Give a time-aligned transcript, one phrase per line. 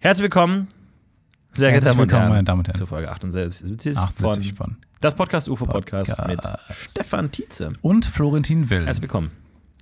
[0.00, 0.68] herzlich willkommen.
[1.52, 2.78] Sehr geehrte Herzlich Damen und willkommen, Herren, meine Damen und Herren.
[2.78, 4.76] Zur Folge 68 78 von von.
[5.00, 6.28] Das Podcast UFO Podcast, Podcast.
[6.28, 7.72] mit Stefan Tietze.
[7.82, 8.86] Und Florentin Will.
[8.86, 9.30] Herzlich willkommen.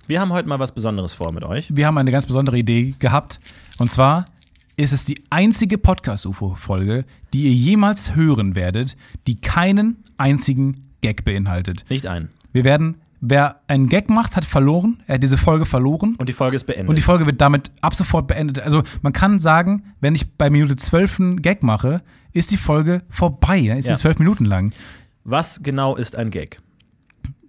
[0.07, 1.73] Wir haben heute mal was Besonderes vor mit euch.
[1.73, 3.39] Wir haben eine ganz besondere Idee gehabt.
[3.77, 4.25] Und zwar
[4.75, 8.97] ist es die einzige Podcast-UFO-Folge, die ihr jemals hören werdet,
[9.27, 11.85] die keinen einzigen Gag beinhaltet.
[11.89, 12.29] Nicht ein.
[12.51, 15.01] Wir werden, wer einen Gag macht, hat verloren.
[15.07, 16.15] Er hat diese Folge verloren.
[16.17, 16.89] Und die Folge ist beendet.
[16.89, 18.59] Und die Folge wird damit ab sofort beendet.
[18.59, 22.01] Also man kann sagen, wenn ich bei Minute 12 einen Gag mache,
[22.33, 23.65] ist die Folge vorbei.
[23.67, 23.95] Dann ist Ja.
[23.95, 24.71] sie zwölf Minuten lang.
[25.23, 26.59] was genau ist ein Gag?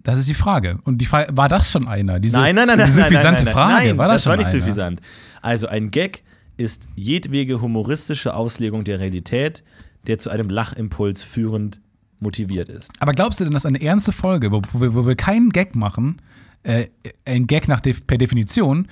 [0.03, 0.79] Das ist die Frage.
[0.83, 2.19] Und die Frage, war das schon einer?
[2.19, 3.87] Diese, nein, nein, nein, nein, diese nein, nein, suffisante nein, Frage.
[3.89, 4.59] Nein, war das, das schon war nicht einer?
[4.59, 5.01] suffisant.
[5.41, 6.23] Also ein Gag
[6.57, 9.63] ist jedwege humoristische Auslegung der Realität,
[10.07, 11.79] der zu einem Lachimpuls führend
[12.21, 12.91] motiviert ist.
[12.99, 15.75] Aber glaubst du denn, dass eine ernste Folge, wo, wo, wir, wo wir keinen Gag
[15.75, 16.21] machen,
[16.63, 16.87] äh,
[17.25, 18.87] ein Gag nach def per Definition,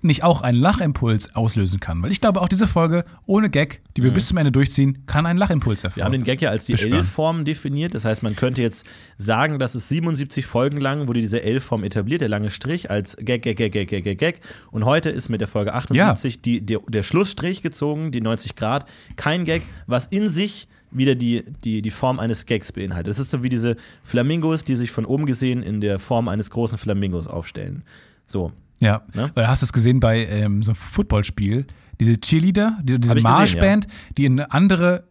[0.00, 2.02] nicht auch einen Lachimpuls auslösen kann?
[2.02, 5.26] Weil ich glaube, auch diese Folge ohne Gag, die wir bis zum Ende durchziehen, kann
[5.26, 5.90] einen Lachimpuls Mhm.
[5.94, 6.74] Wir haben den Gag ja als die.
[6.74, 7.94] L-Form definiert.
[7.94, 8.86] Das heißt, man könnte jetzt
[9.16, 13.42] sagen, dass es 77 Folgen lang wurde diese L-Form etabliert, der lange Strich als Gag,
[13.42, 14.40] Gag, Gag, Gag, Gag, Gag, Gag.
[14.70, 18.86] Und heute ist mit der Folge 78 die, der, der Schlussstrich gezogen, die 90 Grad.
[19.16, 23.10] Kein Gag, was in sich wieder die, die, die Form eines Gags beinhaltet.
[23.12, 26.50] Es ist so wie diese Flamingos, die sich von oben gesehen in der Form eines
[26.50, 27.82] großen Flamingos aufstellen.
[28.26, 28.52] So.
[28.80, 29.30] Ja, Ne?
[29.34, 31.66] weil hast du es gesehen bei ähm, so einem Footballspiel,
[32.00, 35.04] diese Cheerleader, die, diese gesehen, Marschband, die eine andere,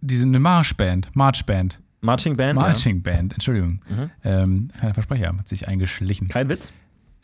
[0.00, 2.56] diese eine Marschband, Marchband, Marching Band.
[2.56, 3.80] Marching Band, Entschuldigung,
[4.24, 6.26] ähm, kleiner Versprecher, hat sich eingeschlichen.
[6.26, 6.32] Ja.
[6.32, 6.72] Kein Witz.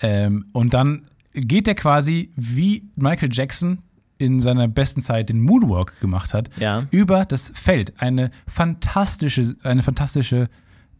[0.00, 1.02] Ähm, und dann
[1.34, 3.78] geht der quasi wie Michael Jackson
[4.18, 6.86] in seiner besten Zeit den Moonwalk gemacht hat, Ja.
[6.90, 7.92] über das Feld.
[7.98, 10.48] Eine fantastische, eine fantastische,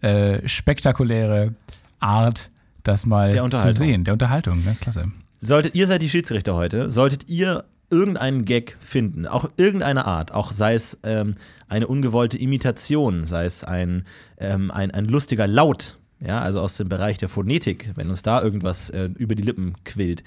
[0.01, 1.55] äh, spektakuläre
[1.99, 2.51] Art,
[2.85, 4.05] das mal zu sehen.
[4.05, 5.11] Der Unterhaltung, ganz klasse.
[5.41, 10.53] Solltet ihr seid die Schiedsrichter heute, solltet ihr irgendeinen Gag finden, auch irgendeine Art, auch
[10.53, 11.35] sei es ähm,
[11.69, 14.05] eine ungewollte Imitation, sei es ein,
[14.39, 18.43] ähm, ein, ein lustiger Laut, ja, also aus dem Bereich der Phonetik, wenn uns da
[18.43, 20.23] irgendwas äh, über die Lippen quillt,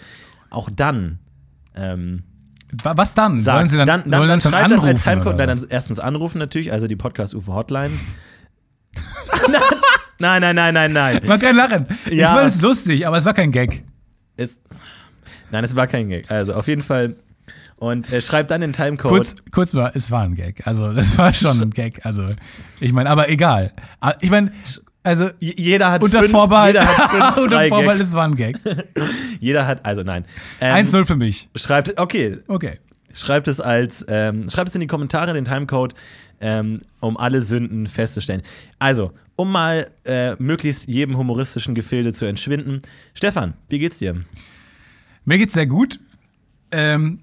[0.49, 1.19] auch dann
[1.75, 2.23] ähm,
[2.83, 3.39] Was dann?
[3.41, 5.65] sagt, Sollen sie dann, dann, dann, sollen dann dann schreibt das als Timecode, nein, dann
[5.69, 7.91] erstens anrufen natürlich, also die Podcast UFO Hotline.
[10.19, 11.21] nein, nein, nein, nein, nein.
[11.25, 11.85] Man kann lachen.
[12.09, 12.33] Ja.
[12.33, 13.83] Ich fand es lustig, aber es war kein Gag.
[14.37, 14.55] Es,
[15.49, 16.29] nein, es war kein Gag.
[16.31, 17.15] Also auf jeden Fall.
[17.77, 19.09] Und äh, schreibt dann den Timecode.
[19.11, 20.67] Kurz, kurz mal, es war ein Gag.
[20.67, 22.05] Also, das war schon ein Gag.
[22.05, 22.29] Also,
[22.79, 23.73] ich meine, aber egal.
[23.99, 24.51] Ah, Ich meine,
[25.03, 28.13] also, Jeder hat unter fünf, Vorbehalt, Jeder hat fünf unter Vorbehalt, Gags.
[28.13, 28.59] war ein Gag.
[29.39, 30.25] Jeder hat, also nein.
[30.59, 31.49] Ähm, 1-0 für mich.
[31.55, 32.79] Schreibt, okay, Okay.
[33.13, 35.93] schreibt es als, ähm, schreibt es in die Kommentare, den Timecode.
[36.43, 38.41] ähm, um alle Sünden festzustellen.
[38.79, 42.81] Also, um mal äh, möglichst jedem humoristischen Gefilde zu entschwinden.
[43.13, 44.15] Stefan, wie geht's dir?
[45.23, 45.99] Mir geht's sehr gut.
[46.71, 47.19] Ähm,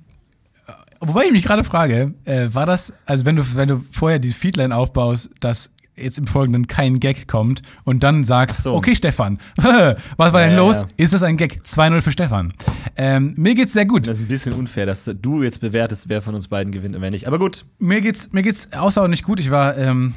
[1.00, 4.30] wobei ich mich gerade frage, äh, war das, also wenn du, wenn du vorher die
[4.32, 5.70] Feedline aufbaust, dass
[6.00, 8.74] jetzt im Folgenden kein Gag kommt und dann sagst, so.
[8.74, 10.80] okay, Stefan, was war denn Ja, los?
[10.80, 10.86] ja.
[10.96, 11.60] Ist das ein Gag?
[11.64, 12.52] 2-0 für Stefan.
[12.96, 14.06] Ähm, mir geht's sehr gut.
[14.06, 17.02] Das ist ein bisschen unfair, dass du jetzt bewertest, wer von uns beiden gewinnt und
[17.02, 17.26] wer nicht.
[17.26, 19.40] Aber gut, Mir geht's, mir geht's außerordentlich gut.
[19.40, 20.14] Ich war, ähm,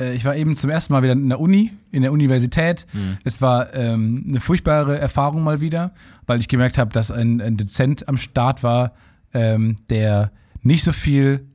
[0.00, 2.86] äh, ich war eben zum ersten Mal wieder in der Uni, in der Universität.
[3.24, 5.92] Es war ähm, eine furchtbare Erfahrung mal wieder,
[6.26, 8.92] weil ich gemerkt habe, dass ein, ein Dozent am Start war,
[9.34, 10.30] ähm, der
[10.62, 11.46] nicht so viel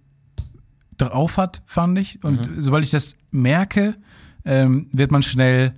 [0.97, 2.23] drauf hat, fand ich.
[2.23, 3.95] Und sobald ich das merke,
[4.45, 5.73] ähm, wird man schnell,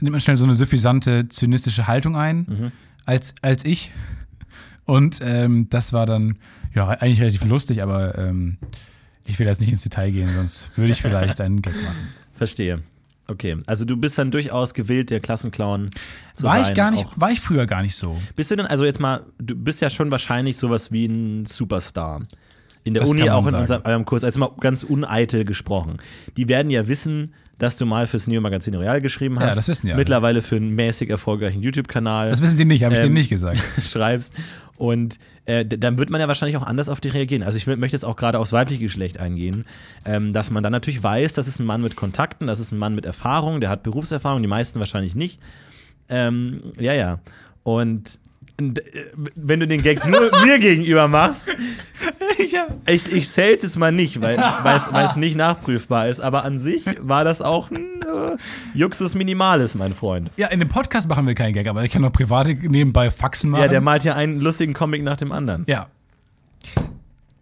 [0.00, 2.72] nimmt man schnell so eine suffisante, zynistische Haltung ein,
[3.04, 3.90] als, als ich.
[4.84, 6.36] Und ähm, das war dann,
[6.74, 8.58] ja, eigentlich relativ lustig, aber ähm,
[9.24, 12.08] ich will jetzt nicht ins Detail gehen, sonst würde ich vielleicht einen Gag machen.
[12.34, 12.82] verstehe.
[13.26, 15.88] Okay, also du bist dann durchaus gewillt, der Klassenclown
[16.34, 16.70] zu War sein.
[16.70, 17.12] ich gar nicht, Auch.
[17.16, 18.20] war ich früher gar nicht so.
[18.36, 22.22] Bist du denn, also jetzt mal, du bist ja schon wahrscheinlich sowas wie ein Superstar.
[22.84, 25.96] In der Das Uni, auch in unserem, eurem Kurs, also mal ganz uneitel gesprochen.
[26.36, 29.56] Die werden ja wissen, dass du mal fürs Neo-Magazin Royal geschrieben Ja, hast.
[29.56, 30.00] das wissen die alle.
[30.00, 32.28] Mittlerweile für einen mäßig erfolgreichen YouTube-Kanal.
[32.28, 33.58] Das wissen die nicht, habe ich Ähm, denen nicht gesagt.
[33.82, 34.34] schreibst.
[34.76, 37.42] Und äh, dann wird man ja wahrscheinlich auch anders auf dich reagieren.
[37.42, 39.64] Also ich möchte jetzt auch gerade aufs weibliche Geschlecht eingehen,
[40.04, 42.78] ähm, dass man dann natürlich weiß, das ist ein Mann mit Kontakten, das ist ein
[42.78, 45.40] Mann mit Erfahrung, der hat Berufserfahrung, die meisten wahrscheinlich nicht.
[46.08, 47.20] Ähm, ja, ja.
[47.62, 48.18] Und
[48.56, 51.44] wenn du den Gag nur mir gegenüber machst,
[52.86, 54.38] ich, ich zählte es mal nicht, weil
[54.76, 56.20] es, nicht nachprüfbar ist.
[56.20, 58.36] Aber an sich war das auch ein äh,
[58.74, 60.30] Juxus Minimalis, mein Freund.
[60.36, 63.50] Ja, in dem Podcast machen wir keinen Gag, aber ich kann noch private nebenbei Faxen
[63.50, 63.62] machen.
[63.62, 65.64] Ja, der malt ja einen lustigen Comic nach dem anderen.
[65.66, 65.88] Ja.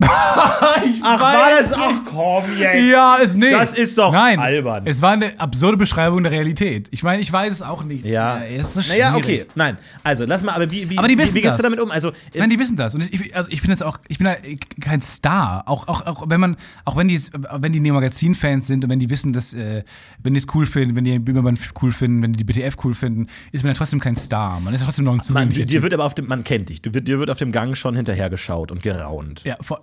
[0.03, 1.73] Ach, war das?
[1.73, 2.91] Ach komm jetzt.
[2.91, 3.53] Ja, ist nicht.
[3.53, 4.83] Das ist doch Nein, albern.
[4.87, 6.89] Es war eine absurde Beschreibung der Realität.
[6.91, 8.05] Ich meine, ich weiß es auch nicht.
[8.05, 8.37] Ja.
[8.39, 9.43] ist so Naja, schwierig.
[9.43, 9.47] okay.
[9.55, 9.79] Nein.
[10.03, 11.71] Also, lass mal, aber wie, wie, Aber die wie, wissen wie gehst du das.
[11.71, 11.91] damit um?
[11.91, 12.95] Also, äh, Nein, die wissen das.
[12.95, 14.35] Und ich, also ich bin jetzt auch, ich bin ja
[14.81, 15.63] kein Star.
[15.67, 17.21] Auch, auch, auch wenn man, auch wenn die,
[17.57, 19.85] wenn die Neo-Magazin-Fans sind und wenn die wissen, dass, äh,
[20.23, 22.95] wenn die es cool finden, wenn die Böhmermann cool finden, wenn die die BTF cool
[22.95, 24.59] finden, ist man ja trotzdem kein Star.
[24.61, 25.83] Man ist ja trotzdem noch ein man, dir Typ.
[25.83, 26.83] wird aber auf dem, man kennt dich.
[26.83, 29.43] Du dir wird auf dem Gang schon hinterher geschaut und geraunt.
[29.45, 29.81] Ja, vor,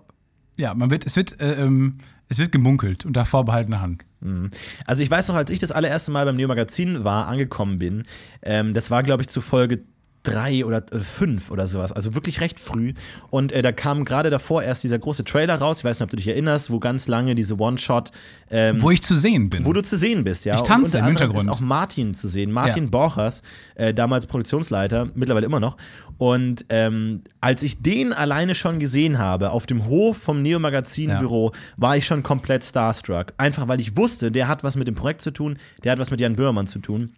[0.59, 4.06] ja, man wird, es wird, äh, ähm, es wird gemunkelt unter vorbehaltener Hand.
[4.85, 8.03] Also ich weiß noch, als ich das allererste Mal beim Neo Magazin war, angekommen bin,
[8.41, 9.83] ähm, das war, glaube ich, zu Folge
[10.24, 12.94] drei oder äh, fünf oder sowas, also wirklich recht früh.
[13.30, 16.10] Und äh, da kam gerade davor erst dieser große Trailer raus, ich weiß nicht, ob
[16.10, 18.12] du dich erinnerst, wo ganz lange diese One-Shot,
[18.51, 19.66] ähm, Wo ich zu sehen bin.
[19.66, 20.56] wo du zu sehen bist, ja.
[20.56, 21.42] Ich tanze Und im Hintergrund.
[21.42, 22.89] ist auch Martin zu sehen, Martin Ja.
[22.89, 23.42] Borchers,
[23.75, 25.77] äh, damals Produktionsleiter, mittlerweile immer noch.
[26.18, 31.10] Und ähm, als ich den alleine schon gesehen habe, auf dem Hof vom Neo Magazin
[31.10, 31.21] Ja.
[31.77, 33.27] War ich schon komplett starstruck.
[33.38, 36.12] Einfach weil ich wusste, der hat was mit dem Projekt zu tun, der hat was
[36.12, 37.13] mit Jan Böhmermann zu tun.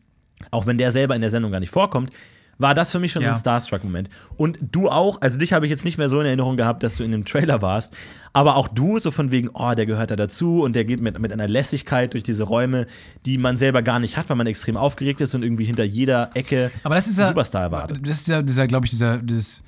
[0.51, 2.11] Auch wenn der selber in der Sendung gar nicht vorkommt,
[2.61, 3.29] war das für mich schon Ja.
[3.29, 4.09] so ein Starstruck-Moment.
[4.37, 6.95] Und du auch, also dich habe ich jetzt nicht mehr so in Erinnerung gehabt, dass
[6.97, 7.93] du in dem Trailer warst,
[8.33, 11.19] aber auch du, so von wegen, oh, der gehört da dazu und der geht mit,
[11.19, 12.87] mit einer Lässigkeit durch diese Räume,
[13.25, 16.29] die man selber gar nicht hat, weil man extrem aufgeregt ist und irgendwie hinter jeder
[16.33, 17.99] Ecke Aber das ist ja, Superstar erwartet.
[18.03, 19.63] Das ist ja, dieser, glaube ich, dieser, dieses,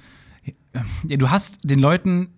[1.07, 2.29] ja, du hast den Leuten,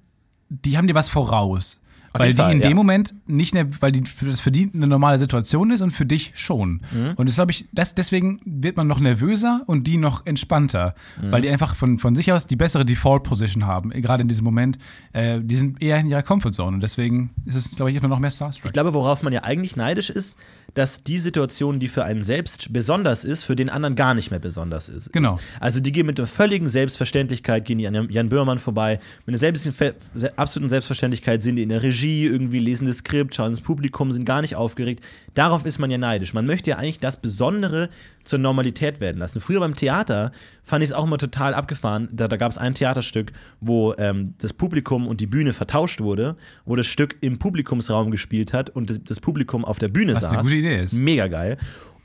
[0.50, 1.80] die haben dir was voraus.
[2.20, 2.68] Weil jeden die Fall, in ja.
[2.70, 6.06] dem Moment nicht, ne, weil die, das für die eine normale Situation ist und für
[6.06, 6.82] dich schon.
[6.92, 7.13] Mhm.
[7.16, 11.32] Und das glaube ich, das, deswegen wird man noch nervöser und die noch entspannter, Mhm.
[11.32, 14.78] weil die einfach von, von sich aus die bessere Default-Position haben, gerade in diesem Moment.
[15.13, 18.20] Äh, die sind eher in ihrer Comfortzone und deswegen ist es, glaube ich, immer noch
[18.20, 18.68] mehr Starstruck.
[18.68, 20.38] Ich glaube, worauf man ja eigentlich neidisch ist,
[20.74, 24.39] dass die Situation, die für einen selbst besonders ist, für den anderen gar nicht mehr
[24.42, 25.13] besonders ist.
[25.13, 25.39] Genau.
[25.60, 29.38] Also die gehen mit der völligen Selbstverständlichkeit, gehen die an Jan Böhmermann vorbei, mit einer
[29.39, 33.62] selbst, se- absoluten Selbstverständlichkeit sind die in der Regie, irgendwie lesen das Skript, schauen ins
[33.62, 35.04] Publikum, sind gar nicht aufgeregt.
[35.34, 36.34] Darauf ist man ja neidisch.
[36.34, 37.90] Man möchte ja eigentlich das Besondere
[38.24, 39.42] zur Normalität werden lassen.
[39.42, 40.32] Früher beim Theater
[40.64, 42.10] fand ich es auch immer total abgefahren.
[42.12, 46.36] Da, da gab es ein Theaterstück, wo ähm, das Publikum und die Bühne vertauscht wurde,
[46.66, 50.24] wo das Stück im Publikumsraum gespielt hat und das, das Publikum auf der Bühne Was
[50.24, 50.34] saß.
[50.34, 50.94] eine gute Idee ist.
[50.94, 51.58] Mega geil.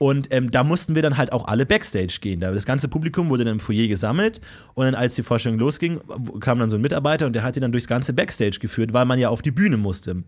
[0.03, 2.41] Und ähm, da mussten wir dann halt auch alle Backstage gehen.
[2.41, 4.41] Da das ganze Publikum wurde dann im Foyer gesammelt
[4.73, 6.01] und dann, als die Vorstellung losging,
[6.41, 9.05] kam dann so ein Mitarbeiter und der hat die dann durchs ganze Backstage geführt, weil
[9.05, 10.25] man ja auf die Bühne musste.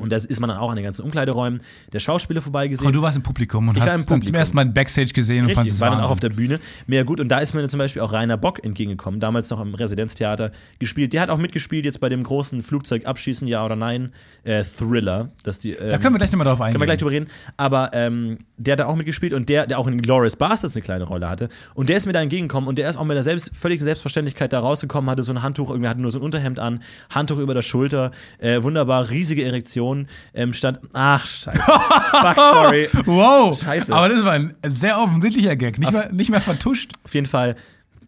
[0.00, 1.60] Und da ist man dann auch an den ganzen Umkleideräumen
[1.92, 2.86] der Schauspieler vorbeigesehen.
[2.86, 5.40] Und du warst im Publikum und Ich hast im dann zum ersten Mal Backstage gesehen
[5.40, 6.58] und Richtig, fandest es war dann auch auf der Bühne.
[6.86, 7.20] Mehr gut.
[7.20, 10.50] Und da ist mir dann zum Beispiel auch Rainer Bock entgegengekommen, damals noch am Residenztheater
[10.80, 11.12] gespielt.
[11.12, 15.30] Der hat auch mitgespielt jetzt bei dem großen Flugzeugabschießen, ja oder nein, äh, Thriller.
[15.44, 16.74] Dass die, ähm, Da können wir gleich nochmal drauf eingehen.
[16.74, 17.26] können wir gleich drüber reden.
[17.56, 20.82] Aber ähm, der hat da auch mitgespielt und der, der auch in Glorious Bastards eine
[20.82, 21.48] kleine Rolle hatte.
[21.74, 24.52] Und der ist mir da entgegengekommen und der ist auch mit der selbst, völligen Selbstverständlichkeit
[24.52, 27.54] da rausgekommen, hatte so ein Handtuch, irgendwie hatte nur so ein Unterhemd an, Handtuch über
[27.54, 30.80] der Schulter, äh, wunderbar, riesige Erektion Millionen ähm, stand.
[30.92, 31.60] Ach, scheiße.
[31.60, 32.88] Fuck, sorry.
[33.04, 33.60] Wow.
[33.60, 33.94] Scheiße.
[33.94, 35.78] Aber das war ein sehr offensichtlicher Gag.
[35.78, 36.92] Nicht, mal, nicht mehr vertuscht.
[37.04, 37.56] Auf jeden Fall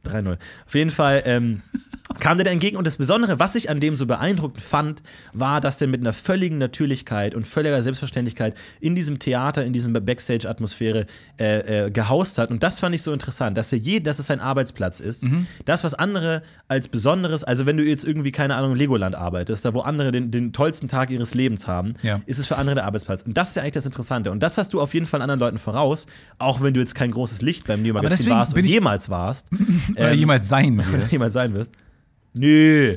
[0.07, 0.37] 3-0.
[0.67, 1.63] Auf jeden Fall ähm,
[2.21, 2.77] kam der da entgegen.
[2.77, 6.13] Und das Besondere, was ich an dem so beeindruckend fand, war, dass der mit einer
[6.13, 11.07] völligen Natürlichkeit und völliger Selbstverständlichkeit in diesem Theater, in diesem Backstage-Atmosphäre
[11.39, 12.51] äh, äh, gehaust hat.
[12.51, 15.25] Und das fand ich so interessant, dass er je, dass es sein Arbeitsplatz ist.
[15.25, 15.47] Mhm.
[15.65, 19.75] Das, was andere als Besonderes, also wenn du jetzt irgendwie, keine Ahnung, Legoland arbeitest, da
[19.75, 22.21] wo andere den, den tollsten Tag ihres Lebens haben, Ja.
[22.27, 23.23] ist es für andere der Arbeitsplatz.
[23.23, 24.31] Und das ist ja eigentlich das Interessante.
[24.31, 26.07] Und das hast du auf jeden Fall anderen Leuten voraus,
[26.39, 29.47] auch wenn du jetzt kein großes Licht beim Neo-Magazin warst und jemals warst.
[29.97, 31.11] Oder Ähm, jemals sein wird.
[31.11, 31.73] jemals sein wirst.
[32.35, 32.97] Nö.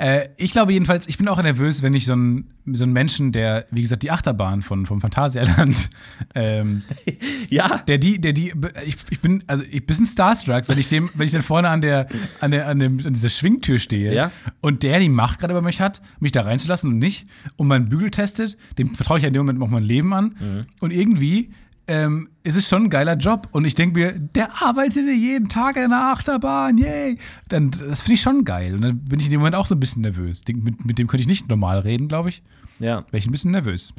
[0.00, 3.32] Äh, ich glaube jedenfalls, ich bin auch nervös, wenn ich so einen so einen Menschen,
[3.32, 5.88] der, wie gesagt, die Achterbahn von, vom Phantasialand,
[6.36, 6.82] ähm,
[7.48, 7.78] Ja.
[7.88, 8.52] der die, der die,
[8.86, 11.42] ich, ich bin, also ich bin ein bisschen starstruck, wenn ich dem, wenn ich dann
[11.42, 12.06] vorne an der,
[12.40, 14.30] an der, an, dem, an dieser Schwingtür stehe Ja.
[14.60, 17.88] und der die Macht gerade über mich hat, mich da reinzulassen und nicht und meinen
[17.88, 20.60] Bügel testet, dem vertraue ich ja in dem Moment auch mein Leben an Mhm.
[20.80, 21.50] und irgendwie
[21.88, 25.76] ähm, ist es schon ein geiler Job und ich denke mir, der arbeitet jeden Tag
[25.76, 27.18] in der Achterbahn, yay!
[27.48, 29.74] Dann, das finde ich schon geil und dann bin ich in dem Moment auch so
[29.74, 30.42] ein bisschen nervös.
[30.42, 32.42] Denk, mit, mit dem könnte ich nicht normal reden, glaube ich.
[32.78, 33.04] Ja.
[33.10, 33.92] Wäre ich ein bisschen nervös.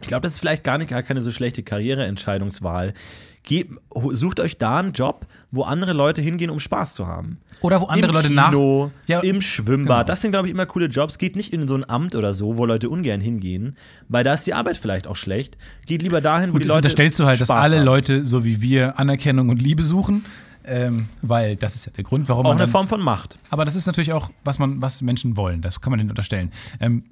[0.00, 2.94] Ich glaube, das ist vielleicht gar nicht gar keine so schlechte Karriereentscheidungswahl.
[3.42, 3.66] Ge
[4.12, 7.38] sucht euch da einen Job, wo andere Leute hingehen, um Spaß zu haben.
[7.62, 9.08] Oder wo andere Im Leute Kino, nach.
[9.08, 9.96] Ja, im Schwimmbad.
[9.98, 10.04] genau.
[10.04, 11.16] Das sind, glaube ich, immer coole Jobs.
[11.18, 13.76] Geht nicht in so ein Amt oder so, wo Leute ungern hingehen,
[14.08, 15.56] weil da ist die Arbeit vielleicht auch schlecht.
[15.86, 16.78] Geht lieber dahin, wo Gut, die Leute.
[16.78, 17.84] unterstellst du halt, Spaß dass alle haben.
[17.86, 20.24] Leute, so wie wir, Anerkennung und Liebe suchen.
[20.62, 22.58] Ähm, weil das ist ja der Grund, warum Auch man.
[22.58, 23.38] eine Dann, Form von Macht.
[23.48, 25.62] aber das ist natürlich auch, was man, was Menschen wollen.
[25.62, 26.52] Das kann man denen unterstellen.
[26.80, 27.04] Ähm,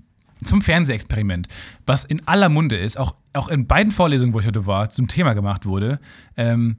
[0.45, 1.49] zum Fernsehexperiment,
[1.87, 5.09] was in aller Munde ist, auch, auch in beiden Vorlesungen, wo ich heute war, zum
[5.09, 6.01] Thema gemacht wurde.
[6.37, 6.77] Ähm,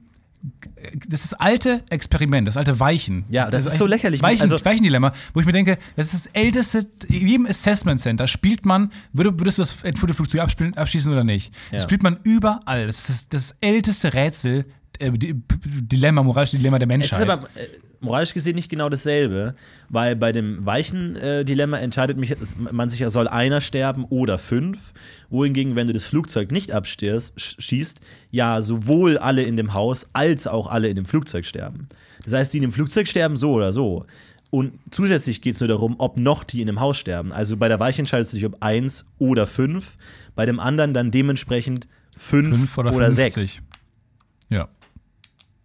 [1.06, 3.24] das ist das alte Experiment, das alte Weichen.
[3.28, 4.22] Ja, das ist so lächerlich.
[4.22, 8.26] Weichen, Also- Weichendilemma, wo ich mir denke, das ist das älteste, in jedem Assessment Center
[8.26, 11.52] spielt man, würde, würdest du das Fotoflugzeug abspielen, abschließen oder nicht?
[11.70, 11.88] Das Ja.
[11.88, 12.86] spielt man überall.
[12.86, 14.64] Das ist das, das älteste Rätsel,
[14.98, 17.28] äh, Dilemma, moralische Dilemma der Es ist Menschheit.
[17.28, 17.66] aber äh,
[18.00, 19.54] moralisch gesehen nicht genau dasselbe,
[19.88, 22.34] weil bei dem weichen äh, Dilemma entscheidet mich,
[22.72, 24.92] man sich ja, soll einer sterben oder fünf.
[25.28, 30.08] Wohingegen, wenn du das Flugzeug nicht abschießt, sch- schießt, ja sowohl alle in dem Haus
[30.12, 31.88] als auch alle in dem Flugzeug sterben.
[32.24, 34.06] Das heißt, die in dem Flugzeug sterben so oder so.
[34.50, 37.32] Und zusätzlich geht es nur darum, ob noch die in dem Haus sterben.
[37.32, 39.96] Also bei der Weiche entscheidest du dich, ob eins oder fünf.
[40.34, 43.32] Bei dem anderen dann dementsprechend fünf, Fünf oder, oder 50.
[43.34, 43.62] sechs.
[44.48, 44.68] Ja.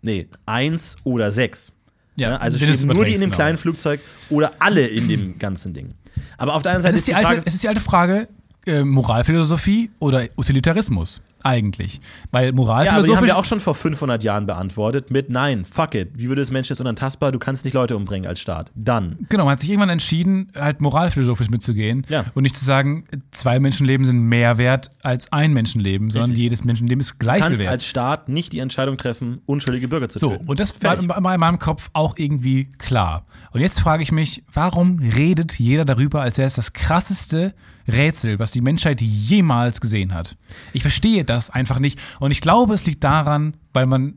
[0.02, 1.72] Nee, eins oder sechs.
[2.16, 5.38] Ja, Ja, also stehen nur die in dem überträgst, kleinen Flugzeug oder alle in dem
[5.40, 5.94] ganzen Ding.
[6.38, 8.28] Aber auf der anderen Seite Es ist, die alte, Frage, es ist die alte Frage,
[8.66, 12.02] äh, Moralphilosophie oder Utilitarismus eigentlich.
[12.32, 15.94] Weil ja, aber die haben wir auch schon vor 500 Jahren beantwortet mit Nein, fuck
[15.96, 16.10] it.
[16.16, 17.32] Wie würde das Mensch jetzt unantastbar?
[17.32, 18.72] Du kannst nicht Leute umbringen als Staat.
[18.76, 19.18] Dann.
[19.30, 22.26] Genau, man hat sich irgendwann entschieden, halt moralphilosophisch mitzugehen Ja.
[22.34, 26.44] und nicht zu sagen, zwei Menschenleben sind mehr wert als ein Menschenleben, sondern Richtig.
[26.44, 27.74] jedes Menschenleben ist Du gleich kannst viel wert.
[27.74, 30.48] als Staat nicht die Entscheidung treffen, unschuldige Bürger zu So, töten.
[30.48, 31.10] und das war Fertig.
[31.10, 33.26] in in meinem Kopf auch irgendwie klar.
[33.52, 37.54] Und jetzt frage ich mich, warum redet jeder darüber, als wäre es das krasseste
[37.88, 40.36] Rätsel, was die Menschheit jemals gesehen hat?
[40.74, 42.00] Ich verstehe das einfach nicht.
[42.20, 44.16] Und ich glaube, es liegt daran, weil man,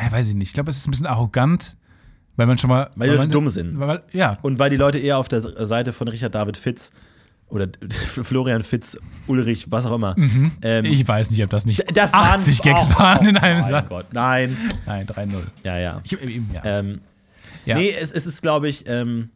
[0.00, 1.76] na, weiß ich nicht, ich glaube, es ist ein bisschen arrogant,
[2.36, 2.90] weil man schon mal.
[2.96, 3.78] Weil die Leute dumm sind.
[3.80, 6.92] Weil, ja, Und weil die Leute eher auf der Seite von Richard David Fitz
[7.48, 7.66] oder
[8.22, 10.14] Florian Fitz, Ulrich, was auch immer.
[10.62, 13.40] Ähm, ich weiß nicht, ob das nicht das waren- 80 Gags oh, waren in oh
[13.40, 13.88] einem mein Satz.
[13.88, 14.54] Gott, nein.
[14.84, 15.32] Nein, 3-0.
[15.64, 16.00] Ja, ja.
[16.04, 16.62] Ich, eben, ja.
[16.64, 17.00] Ähm,
[17.64, 17.76] Ja.
[17.76, 19.30] Nee, es, es ist, glaube ich, ähm,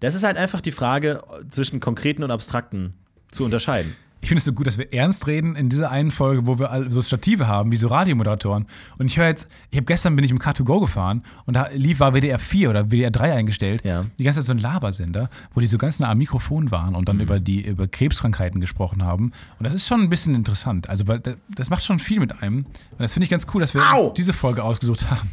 [0.00, 2.94] das ist halt einfach die Frage zwischen konkreten und abstrakten
[3.30, 3.94] zu unterscheiden.
[4.20, 6.86] Ich finde es so gut, dass wir ernst reden in dieser einen Folge, wo wir
[6.88, 8.66] so Stative haben, wie so Radiomoderatoren.
[8.98, 12.00] Und ich höre jetzt, ich habe gestern bin ich im Car2Go gefahren und da lief
[12.00, 13.84] war WDR 4 oder WDR 3 eingestellt.
[13.84, 14.06] Ja.
[14.18, 17.08] Die ganze Zeit so ein Labersender, wo die so ganz nah am Mikrofon waren und
[17.08, 17.22] dann Mhm.
[17.22, 19.26] über die über Krebskrankheiten gesprochen haben.
[19.60, 20.88] Und das ist schon ein bisschen interessant.
[20.90, 22.64] Also weil da- das macht schon viel mit einem.
[22.66, 24.12] Und das finde ich ganz cool, dass wir Au!
[24.16, 25.30] diese Folge ausgesucht haben.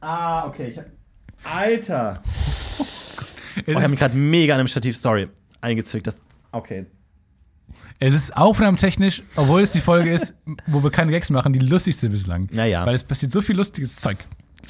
[0.00, 0.70] Ah, okay.
[0.72, 0.86] Ich hab,
[1.44, 2.20] Alter.
[3.56, 5.28] Oh, ich habe mich gerade mega an einem Stativ, sorry,
[5.60, 6.06] eingezwickt.
[6.06, 6.16] Das,
[6.52, 6.86] okay.
[8.00, 10.34] Es ist aufnahmetechnisch, obwohl es die Folge ist,
[10.66, 12.48] wo wir keine Gags machen, die lustigste bislang.
[12.52, 12.84] Naja.
[12.84, 14.18] Weil es passiert so viel lustiges Zeug.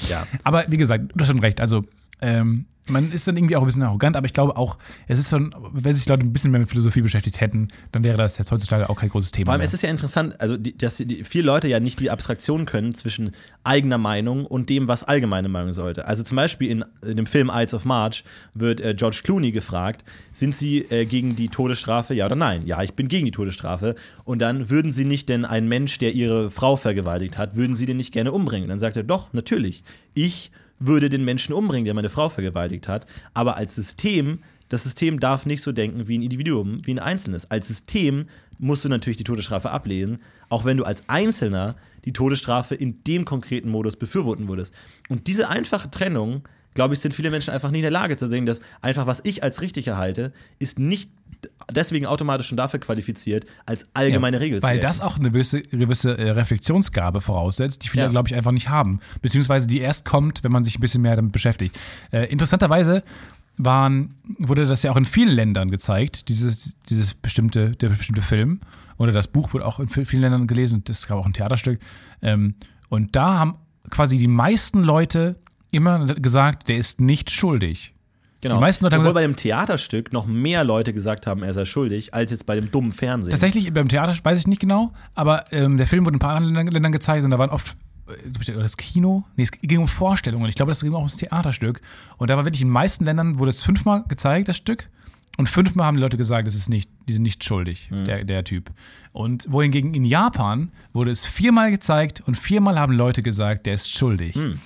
[0.08, 0.26] Ja.
[0.42, 1.60] Aber wie gesagt, du hast schon recht.
[1.60, 1.84] Also,
[2.20, 4.76] ähm, man ist dann irgendwie auch ein bisschen arrogant, aber ich glaube auch,
[5.08, 8.18] es ist schon, wenn sich Leute ein bisschen mehr mit Philosophie beschäftigt hätten, dann wäre
[8.18, 9.46] das jetzt heutzutage auch kein großes Thema.
[9.46, 9.66] Vor allem, mehr.
[9.66, 12.94] es ist ja interessant, also die, dass die, viele Leute ja nicht die Abstraktion können
[12.94, 16.06] zwischen eigener Meinung und dem, was allgemeine Meinung sollte.
[16.06, 20.04] Also zum Beispiel in, in dem Film Ides of March wird äh, George Clooney gefragt,
[20.32, 22.66] sind Sie äh, gegen die Todesstrafe, ja oder nein?
[22.66, 23.94] Ja, ich bin gegen die Todesstrafe.
[24.24, 27.86] Und dann würden Sie nicht denn einen Mensch, der Ihre Frau vergewaltigt hat, würden Sie
[27.86, 28.64] den nicht gerne umbringen?
[28.64, 29.84] Und dann sagt er, doch, natürlich.
[30.12, 30.50] Ich
[30.86, 33.06] würde den Menschen umbringen, der meine Frau vergewaltigt hat.
[33.32, 37.50] Aber als System das System darf nicht so denken wie ein Individuum, wie ein Einzelnes.
[37.50, 38.26] Als System
[38.58, 43.24] musst du natürlich die Todesstrafe ablehnen, auch wenn du als Einzelner die Todesstrafe in dem
[43.24, 44.74] konkreten Modus befürworten würdest.
[45.08, 46.42] Und diese einfache Trennung,
[46.74, 49.20] glaube ich, sind viele Menschen einfach nicht in der Lage zu sehen, dass einfach, was
[49.24, 51.10] ich als richtig erhalte, ist nicht
[51.72, 55.62] deswegen automatisch schon dafür qualifiziert, als allgemeine ja, Regel zu Weil das auch eine gewisse,
[55.62, 58.10] gewisse äh, Reflexionsgabe voraussetzt, die viele, ja.
[58.10, 59.00] glaube ich, einfach nicht haben.
[59.22, 61.78] Beziehungsweise die erst kommt, wenn man sich ein bisschen mehr damit beschäftigt.
[62.10, 63.02] Äh, interessanterweise
[63.56, 68.60] waren, wurde das ja auch in vielen Ländern gezeigt, dieses, dieses bestimmte, der bestimmte Film.
[68.96, 71.80] Oder das Buch wurde auch in vielen Ländern gelesen, das gab auch ein Theaterstück.
[72.22, 72.54] Ähm,
[72.88, 73.54] und da haben
[73.90, 75.36] quasi die meisten Leute
[75.74, 77.94] immer gesagt, der ist nicht schuldig.
[78.40, 78.56] Genau.
[78.56, 82.12] Die meisten Leute Obwohl bei dem Theaterstück noch mehr Leute gesagt haben, er sei schuldig,
[82.12, 83.30] als jetzt bei dem dummen Fernsehen.
[83.30, 86.36] Tatsächlich, beim Theater weiß ich nicht genau, aber ähm, der Film wurde in ein paar
[86.36, 87.74] anderen Ländern gezeigt und da waren oft
[88.06, 90.46] äh, das Kino, nee, es ging um Vorstellungen.
[90.50, 91.80] Ich glaube, das ging auch ums Theaterstück.
[92.18, 94.90] Und da war wirklich in den meisten Ländern wurde es fünfmal gezeigt, das Stück.
[95.36, 98.04] Und fünfmal haben die Leute gesagt, das ist nicht, die sind nicht schuldig, mhm.
[98.04, 98.70] der, der Typ.
[99.12, 103.90] Und wohingegen in Japan wurde es viermal gezeigt und viermal haben Leute gesagt, der ist
[103.90, 104.36] schuldig.
[104.36, 104.60] Mhm.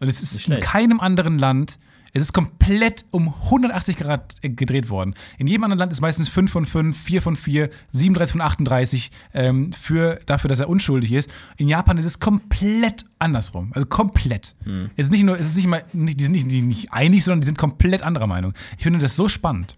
[0.00, 1.78] Und es ist in keinem anderen Land
[2.16, 5.12] es ist komplett um 180 Grad gedreht worden.
[5.36, 9.10] In jedem anderen Land ist meistens 5 von 5, 4 von 4, 37 von 38
[9.34, 11.30] ähm, für, dafür, dass er unschuldig ist.
[11.58, 13.70] In Japan ist es komplett andersrum.
[13.74, 14.54] Also komplett.
[14.64, 14.88] Hm.
[14.96, 17.46] Es ist nicht nur, es ist nicht mal, die sind nicht, nicht einig, sondern die
[17.48, 18.54] sind komplett anderer Meinung.
[18.78, 19.76] Ich finde das so spannend.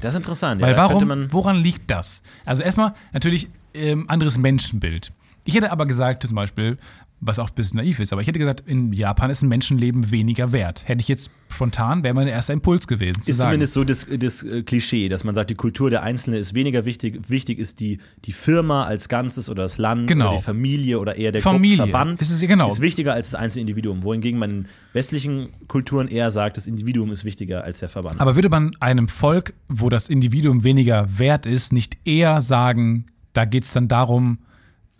[0.00, 0.60] Das ist interessant.
[0.60, 2.22] Weil ja, warum, woran liegt das?
[2.44, 5.12] Also erstmal natürlich ähm, anderes Menschenbild.
[5.44, 6.78] Ich hätte aber gesagt, zum Beispiel,
[7.20, 8.12] was auch ein bisschen naiv ist.
[8.12, 10.88] Aber ich hätte gesagt, in Japan ist ein Menschenleben weniger wert.
[10.88, 13.20] Hätte ich jetzt spontan, wäre mein erster Impuls gewesen.
[13.20, 13.50] ist sagen.
[13.50, 16.86] zumindest so das, das, äh, Klischee, dass man sagt, die Kultur der Einzelnen ist weniger
[16.86, 17.28] wichtig.
[17.28, 20.28] Wichtig ist die, die Firma als Ganzes oder das Land genau.
[20.28, 21.76] oder die Familie oder eher der Familie.
[21.88, 22.22] Verband.
[22.22, 22.70] Das ist, genau.
[22.70, 24.02] ist wichtiger als das einzelne Individuum.
[24.02, 28.20] Wohingegen man in westlichen Kulturen eher sagt, das Individuum ist wichtiger als der Verband.
[28.20, 33.44] Aber würde man einem Volk, wo das Individuum weniger wert ist, nicht eher sagen, da
[33.44, 34.38] geht es dann darum,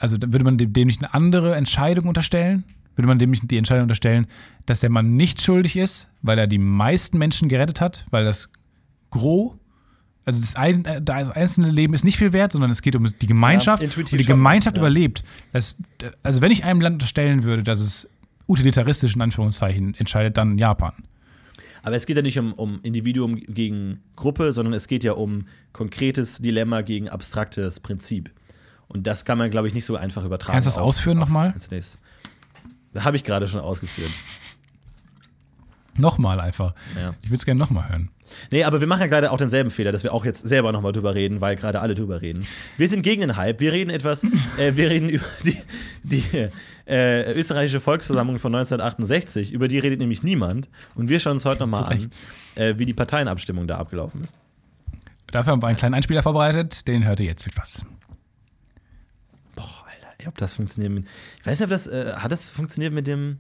[0.00, 2.64] also würde man dem nicht eine andere Entscheidung unterstellen?
[2.96, 4.26] Würde man dem nicht die Entscheidung unterstellen,
[4.66, 8.48] dass der Mann nicht schuldig ist, weil er die meisten Menschen gerettet hat, weil das
[9.10, 9.52] Gros,
[10.24, 13.26] also das, ein, das einzelne Leben ist nicht viel wert, sondern es geht um die
[13.26, 14.90] Gemeinschaft ja, und die Gemeinschaft schon, ja.
[14.90, 15.22] überlebt.
[15.52, 15.76] Das,
[16.22, 18.08] also wenn ich einem Land unterstellen würde, dass es
[18.48, 20.92] utilitaristisch in Anführungszeichen entscheidet, dann Japan.
[21.82, 25.46] Aber es geht ja nicht um, um Individuum gegen Gruppe, sondern es geht ja um
[25.72, 28.30] konkretes Dilemma gegen abstraktes Prinzip.
[28.92, 30.52] Und das kann man, glaube ich, nicht so einfach übertragen.
[30.52, 31.54] Kannst du das auf, ausführen nochmal?
[31.56, 31.98] Das
[32.98, 34.10] habe ich gerade schon ausgeführt.
[35.96, 36.74] Nochmal einfach.
[36.96, 37.14] Ja.
[37.22, 38.10] Ich würde es gerne nochmal hören.
[38.52, 40.92] Nee, aber wir machen ja gerade auch denselben Fehler, dass wir auch jetzt selber nochmal
[40.92, 42.46] drüber reden, weil gerade alle drüber reden.
[42.76, 43.60] Wir sind gegen den Hype.
[43.60, 44.24] Wir reden etwas,
[44.56, 45.56] äh, wir reden über die,
[46.02, 46.48] die
[46.86, 49.52] äh, österreichische Volksversammlung von 1968.
[49.52, 50.68] Über die redet nämlich niemand.
[50.94, 52.10] Und wir schauen uns heute nochmal an,
[52.56, 54.34] äh, wie die Parteienabstimmung da abgelaufen ist.
[55.30, 56.88] Dafür haben wir einen kleinen Einspieler vorbereitet.
[56.88, 57.44] Den hört ihr jetzt.
[57.44, 57.84] Viel Spaß
[60.28, 61.06] ob das funktioniert.
[61.40, 63.38] ich weiß nicht, ob das, äh, hat das funktioniert mit dem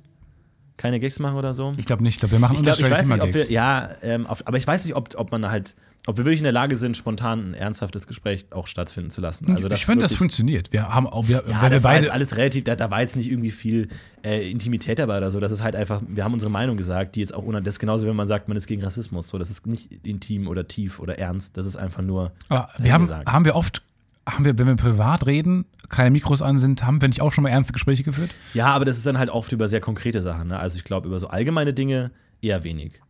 [0.80, 1.74] keine Gags machen oder so?
[1.76, 2.14] Ich glaube nicht.
[2.14, 4.56] Ich glaube, wir machen ich glaub, ich weiß nicht, ob wir, Ja, ähm, auf, aber
[4.56, 5.74] ich weiß nicht, ob, ob man halt,
[6.06, 9.50] ob wir wirklich in der Lage sind, spontan ein ernsthaftes Gespräch auch stattfinden zu lassen.
[9.50, 10.72] Also ich finde, das funktioniert.
[10.72, 13.14] Wir haben auch, wir, ja, das wir war jetzt alles relativ, da, da, war jetzt
[13.14, 13.88] nicht irgendwie viel
[14.24, 15.38] äh, Intimität dabei oder so.
[15.38, 18.06] Das ist halt einfach, wir haben unsere Meinung gesagt, die jetzt auch das ist genauso,
[18.06, 19.28] wenn man sagt, man ist gegen Rassismus.
[19.28, 21.58] So, das ist nicht intim oder tief oder ernst.
[21.58, 22.32] Das ist einfach nur.
[22.48, 23.82] Aber wir haben, haben wir oft
[24.30, 27.42] haben wir, wenn wir privat reden, keine Mikros an sind, haben wir nicht auch schon
[27.42, 28.30] mal ernste Gespräche geführt?
[28.54, 30.48] Ja, aber das ist dann halt oft über sehr konkrete Sachen.
[30.48, 30.58] Ne?
[30.58, 33.00] Also ich glaube, über so allgemeine Dinge eher wenig.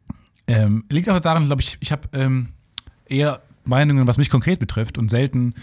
[0.46, 2.48] Ähm, liegt auch daran, glaube ich, ich habe ähm,
[3.06, 5.54] eher Meinungen, was mich konkret betrifft und selten.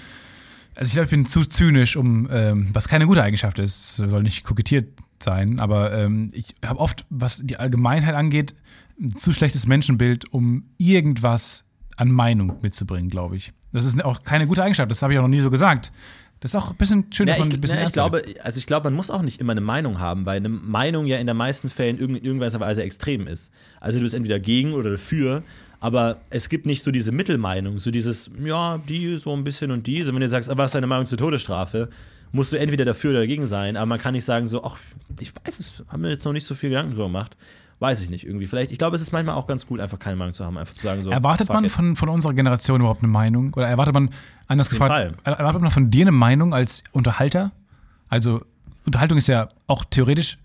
[0.75, 4.23] Also ich glaube, ich bin zu zynisch, um ähm, was keine gute Eigenschaft ist, soll
[4.23, 4.87] nicht kokettiert
[5.21, 8.53] sein, aber ähm, ich habe oft, was die Allgemeinheit angeht,
[8.99, 11.65] ein zu schlechtes Menschenbild, um irgendwas
[11.95, 13.53] an Meinung mitzubringen, glaube ich.
[13.77, 15.91] Das ist auch keine gute Eigenschaft, das habe ich auch noch nie so gesagt.
[16.39, 18.67] Das ist auch ein bisschen schön, ja, ich, ein bisschen ja, ich glaube, also ich
[18.67, 21.37] glaube, man muss auch nicht immer eine Meinung haben, weil eine Meinung ja in den
[21.37, 23.51] meisten Fällen in irgendeiner Weise extrem ist.
[23.79, 25.41] Also du bist entweder gegen oder dafür,
[25.79, 29.87] aber es gibt nicht so diese Mittelmeinung, so dieses, ja, die so ein bisschen und
[29.87, 30.03] die.
[30.03, 31.89] So, wenn du sagst, was ist deine Meinung zur Todesstrafe,
[32.31, 34.77] musst du entweder dafür oder dagegen sein, aber man kann nicht sagen so, ach,
[35.19, 37.35] ich weiß es, haben mir jetzt noch nicht so viel Gedanken drüber gemacht
[37.79, 38.47] weiß ich nicht, irgendwie.
[38.47, 40.73] Vielleicht, ich glaube, es ist manchmal auch ganz gut, einfach keine Meinung zu haben, einfach
[40.73, 41.11] zu sagen so.
[41.11, 43.53] Erwartet man von, von unserer Generation überhaupt eine Meinung?
[43.53, 44.09] Oder erwartet man,
[44.47, 47.51] anders gefragt, erwartet man von dir eine Meinung als Unterhalter?
[48.09, 48.41] Also,
[48.85, 50.37] Unterhaltung ist ja auch theoretisch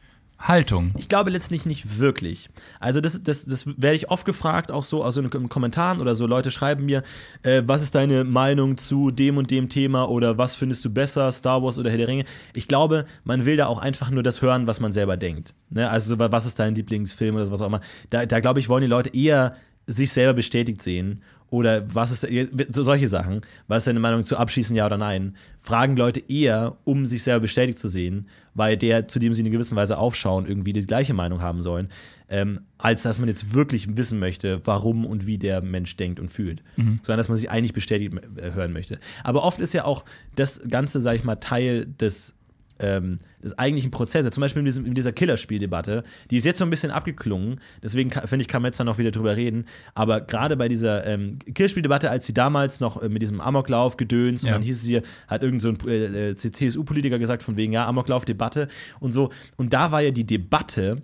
[0.48, 0.92] Haltung?
[0.98, 2.50] Ich glaube letztlich nicht wirklich.
[2.80, 6.26] Also das, das, das werde ich oft gefragt, auch so also in, Kommentaren oder so.
[6.26, 7.04] Leute schreiben mir,
[7.42, 11.30] äh, was ist deine Meinung zu dem und dem Thema oder was findest du besser,
[11.30, 12.24] Star Wars oder Herr der Ringe?
[12.56, 15.54] Ich glaube, man will da auch einfach nur das hören, was man selber denkt.
[15.70, 15.88] Ne?
[15.88, 17.80] Also was ist dein Lieblingsfilm oder was auch immer.
[18.10, 19.54] Da, da glaube ich, wollen die Leute eher
[19.86, 22.26] sich selber bestätigt sehen oder was ist
[22.74, 26.78] so solche Sachen, was ist deine Meinung zu Abschießen, ja oder nein, fragen Leute eher,
[26.84, 29.98] um sich selber bestätigt zu sehen, weil der, zu dem sie in einer gewissen Weise
[29.98, 31.90] aufschauen, irgendwie die gleiche Meinung haben sollen,
[32.30, 36.30] ähm, als dass man jetzt wirklich wissen möchte, warum und wie der Mensch denkt und
[36.30, 37.00] fühlt, mhm.
[37.02, 38.98] sondern dass man sich eigentlich bestätigt äh, hören möchte.
[39.22, 42.34] Aber oft ist ja auch das Ganze, sag ich mal, Teil des
[42.78, 46.64] ähm, des eigentlichen Prozesses, zum Beispiel in, diesem, in dieser Killerspieldebatte, die ist jetzt so
[46.64, 50.20] ein bisschen abgeklungen, deswegen finde ich, kann man jetzt da noch wieder drüber reden, aber
[50.20, 54.48] gerade bei dieser ähm, Killerspieldebatte, als sie damals noch äh, mit diesem Amoklauf gedöns ja.
[54.48, 57.72] und dann hieß es hier, hat irgend so ein äh, äh CSU-Politiker gesagt von wegen,
[57.72, 58.68] ja, Amoklauf-Debatte
[59.00, 61.02] und so, und da war ja die Debatte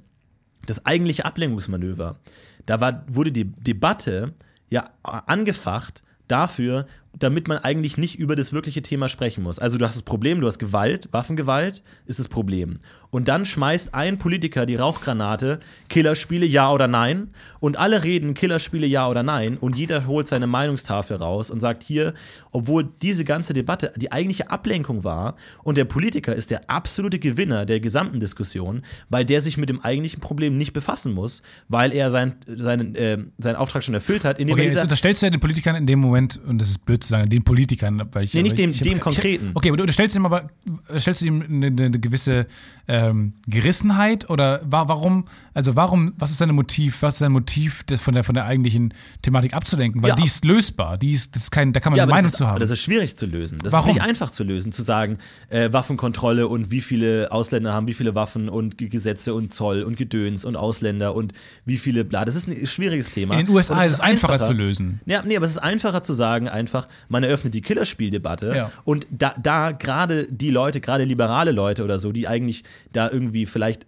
[0.66, 2.18] das eigentliche Ablenkungsmanöver.
[2.66, 4.35] Da war, wurde die Debatte
[4.68, 9.59] ja angefacht dafür, damit man eigentlich nicht über das wirkliche Thema sprechen muss.
[9.59, 12.79] Also du hast das Problem, du hast Gewalt, Waffengewalt ist das Problem.
[13.11, 17.31] Und dann schmeißt ein Politiker die Rauchgranate, Killerspiele ja oder nein.
[17.59, 19.57] Und alle reden Killerspiele ja oder nein.
[19.57, 22.12] Und jeder holt seine Meinungstafel raus und sagt hier,
[22.53, 27.64] obwohl diese ganze Debatte die eigentliche Ablenkung war und der Politiker ist der absolute Gewinner
[27.64, 32.11] der gesamten Diskussion, weil der sich mit dem eigentlichen Problem nicht befassen muss, weil er
[32.11, 34.38] sein, seinen, äh, seinen Auftrag schon erfüllt hat.
[34.38, 37.03] Indem okay, jetzt unterstellst du ja den Politikern in dem Moment, und das ist blöd
[37.09, 38.35] zu sagen, den Politikern, weil ich.
[38.35, 39.51] Nee, nicht dem, ich, dem konkreten.
[39.51, 40.51] Ich, okay, aber du unterstellst ihm aber,
[40.99, 42.47] stellst du ihm eine, eine gewisse
[42.87, 47.83] ähm, Gerissenheit oder wa warum, also warum, was ist dein Motiv, was ist dein Motiv,
[47.85, 50.03] das von der, von der eigentlichen Thematik abzudenken?
[50.03, 52.12] Weil ja, die ist lösbar, die ist, das ist kein, da kann man ja, eine
[52.12, 52.61] Meinung ist, zu haben.
[52.61, 53.59] Das ist schwierig zu lösen.
[53.62, 53.90] Das warum?
[53.90, 55.18] ist nicht einfach zu lösen, zu sagen,
[55.49, 59.97] äh, Waffenkontrolle und wie viele Ausländer haben wie viele Waffen und Gesetze und Zoll und
[59.97, 61.33] Gedöns und Ausländer und
[61.64, 62.25] wie viele, bla.
[62.25, 63.38] Das ist ein schwieriges Thema.
[63.38, 65.01] In den USA ist es einfacher, einfacher, zu lösen.
[65.07, 68.72] Ja, nee, aber es ist einfacher zu sagen, einfach, man eröffnet die Killerspieldebatte ja.
[68.85, 73.46] und da, da gerade die Leute, gerade liberale Leute oder so, die eigentlich da irgendwie
[73.46, 73.87] vielleicht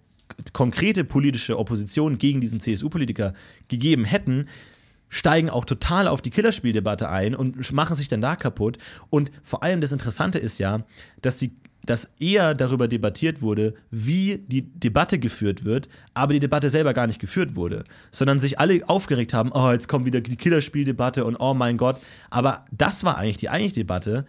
[0.52, 3.34] konkrete politische Opposition gegen diesen CSU-Politiker
[3.68, 4.46] gegeben hätten,
[5.08, 8.78] steigen auch total auf die Killerspieldebatte ein und machen sich dann da kaputt.
[9.10, 10.84] Und vor allem das Interessante ist ja,
[11.20, 11.52] dass die
[11.84, 17.06] dass eher darüber debattiert wurde, wie die Debatte geführt wird, aber die Debatte selber gar
[17.06, 21.36] nicht geführt wurde, sondern sich alle aufgeregt haben, oh, jetzt kommt wieder die Killerspieldebatte und
[21.36, 21.96] oh mein Gott.
[22.28, 24.26] Aber das war eigentlich die eigentliche Debatte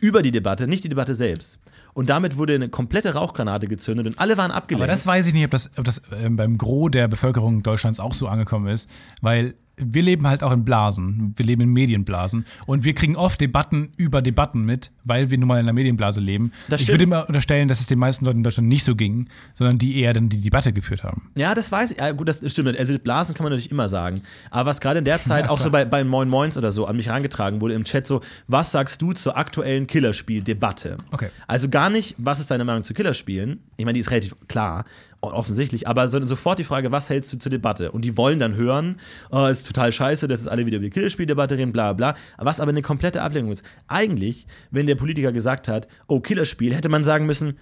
[0.00, 1.58] über die Debatte, nicht die Debatte selbst.
[1.94, 4.82] Und damit wurde eine komplette Rauchgranate gezündet und alle waren abgelenkt.
[4.82, 8.00] Aber das weiß ich nicht, ob das, ob das äh, beim Gros der Bevölkerung Deutschlands
[8.00, 8.88] auch so angekommen ist,
[9.20, 9.54] weil
[9.86, 11.34] wir leben halt auch in Blasen.
[11.36, 12.46] Wir leben in Medienblasen.
[12.66, 16.20] Und wir kriegen oft Debatten über Debatten mit, weil wir nun mal in einer Medienblase
[16.20, 16.52] leben.
[16.68, 19.78] ich würde immer unterstellen, dass es den meisten Leuten in Deutschland nicht so ging, sondern
[19.78, 21.30] die eher dann die Debatte geführt haben.
[21.34, 21.98] Ja, das weiß ich.
[21.98, 22.78] Ja, gut, das stimmt.
[22.78, 24.22] Also Blasen kann man natürlich immer sagen.
[24.50, 26.86] Aber was gerade in der Zeit ja, auch so bei, bei Moin Moins oder so
[26.86, 30.98] an mich herangetragen wurde im Chat so, was sagst du zur aktuellen Killerspiel-Debatte?
[31.10, 31.28] Okay.
[31.46, 33.60] Also gar nicht, was ist deine Meinung zu Killerspielen?
[33.76, 34.84] Ich meine, die ist relativ klar
[35.22, 37.92] offensichtlich, aber so, sofort die Frage, was hältst du zur Debatte?
[37.92, 38.96] Und die wollen dann hören,
[39.30, 42.60] oh, ist total scheiße, dass es alle wieder über die Killerspieldebatte reden, bla bla, was
[42.60, 43.64] aber eine komplette Ablenkung ist.
[43.86, 47.56] Eigentlich, wenn der Politiker gesagt hat, oh, Killerspiel, hätte man sagen müssen,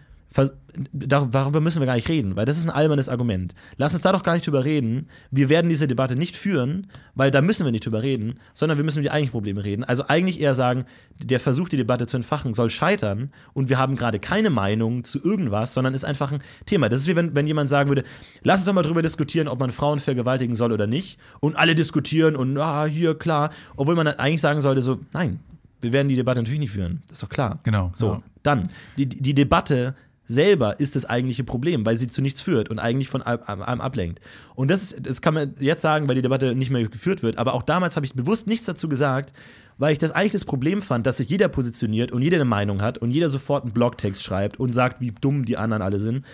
[0.93, 3.55] darüber müssen wir gar nicht reden, weil das ist ein albernes Argument.
[3.77, 5.09] Lass uns da doch gar nicht drüber reden.
[5.31, 8.85] Wir werden diese Debatte nicht führen, weil da müssen wir nicht drüber reden, sondern wir
[8.85, 9.83] müssen über die eigentlichen Probleme reden.
[9.83, 10.85] Also eigentlich eher sagen,
[11.19, 15.23] der Versuch, die Debatte zu entfachen, soll scheitern und wir haben gerade keine Meinung zu
[15.23, 16.89] irgendwas, sondern ist einfach ein Thema.
[16.89, 18.05] Das ist wie wenn, wenn jemand sagen würde,
[18.43, 21.75] lass uns doch mal drüber diskutieren, ob man Frauen vergewaltigen soll oder nicht und alle
[21.75, 25.41] diskutieren und ah, hier, klar, obwohl man dann eigentlich sagen sollte, so, nein,
[25.81, 27.03] wir werden die Debatte natürlich nicht führen.
[27.09, 27.59] Das ist doch klar.
[27.65, 27.91] Genau.
[27.95, 28.23] So, ja.
[28.43, 29.95] dann, die, die Debatte
[30.31, 34.21] selber ist das eigentliche Problem, weil sie zu nichts führt und eigentlich von einem ablenkt.
[34.55, 37.39] Und das, ist, das kann man jetzt sagen, weil die Debatte nicht mehr geführt wird.
[37.39, 39.33] Aber auch damals habe ich bewusst nichts dazu gesagt,
[39.79, 42.81] weil ich das eigentlich das Problem fand, dass sich jeder positioniert und jeder eine Meinung
[42.81, 46.25] hat und jeder sofort einen Blogtext schreibt und sagt, wie dumm die anderen alle sind.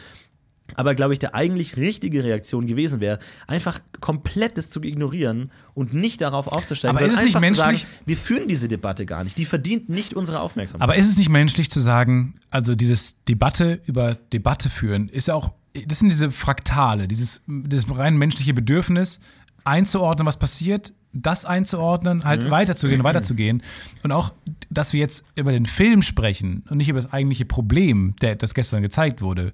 [0.74, 5.94] Aber glaube ich, der eigentlich richtige Reaktion gewesen wäre, einfach komplett das zu ignorieren und
[5.94, 7.80] nicht darauf aufzusteigen, aber ist es nicht menschlich?
[7.80, 9.38] Sagen, wir führen diese Debatte gar nicht.
[9.38, 10.82] Die verdient nicht unsere Aufmerksamkeit.
[10.82, 15.34] Aber ist es nicht menschlich zu sagen, also dieses Debatte über Debatte führen, ist ja
[15.34, 15.52] auch,
[15.86, 19.20] das sind diese Fraktale, dieses, dieses rein menschliche Bedürfnis,
[19.64, 22.50] einzuordnen, was passiert, das einzuordnen, halt mhm.
[22.50, 23.62] weiterzugehen, weiterzugehen.
[24.02, 24.32] Und auch,
[24.70, 28.54] dass wir jetzt über den Film sprechen und nicht über das eigentliche Problem, der, das
[28.54, 29.52] gestern gezeigt wurde.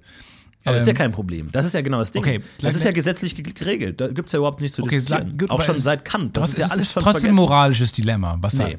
[0.65, 1.51] Aber das ist ja ähm, kein Problem.
[1.51, 2.21] Das ist ja genau das Ding.
[2.21, 3.99] Okay, das ist ja gesetzlich geregelt.
[3.99, 5.37] Da gibt es ja überhaupt nichts zu okay, diskutieren.
[5.39, 6.37] Sag, Auch schon seit Kant.
[6.37, 8.37] Das ist ja alles schon trotzdem ein moralisches Dilemma.
[8.39, 8.77] Was nee.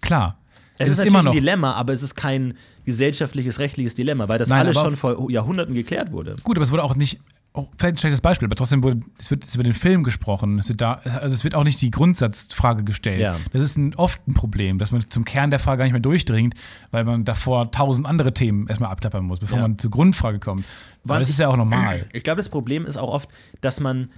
[0.00, 0.38] Klar.
[0.78, 2.54] Es, ist, ist natürlich ein Dilemma, aber es ist kein
[2.86, 6.36] gesellschaftliches, rechtliches Dilemma, weil das Nein, alles schon vor Jahrhunderten geklärt wurde.
[6.42, 7.20] Gut, aber es wurde auch nicht
[7.52, 10.58] auch vielleicht ein schlechtes Beispiel, aber trotzdem wurde, es wird, es über den Film gesprochen.
[10.58, 13.20] Es wird da, also es wird auch nicht die Grundsatzfrage gestellt.
[13.20, 13.36] Ja.
[13.52, 16.00] Das ist ein, oft ein Problem, dass man zum Kern der Frage gar nicht mehr
[16.00, 16.54] durchdringt,
[16.92, 19.62] weil man davor tausend andere Themen erstmal abklappern muss, bevor ja.
[19.62, 20.64] man zur Grundfrage kommt.
[21.02, 22.06] Weil das ist ja auch normal.
[22.12, 23.28] Ich glaube, das Problem ist auch oft,
[23.60, 24.10] dass man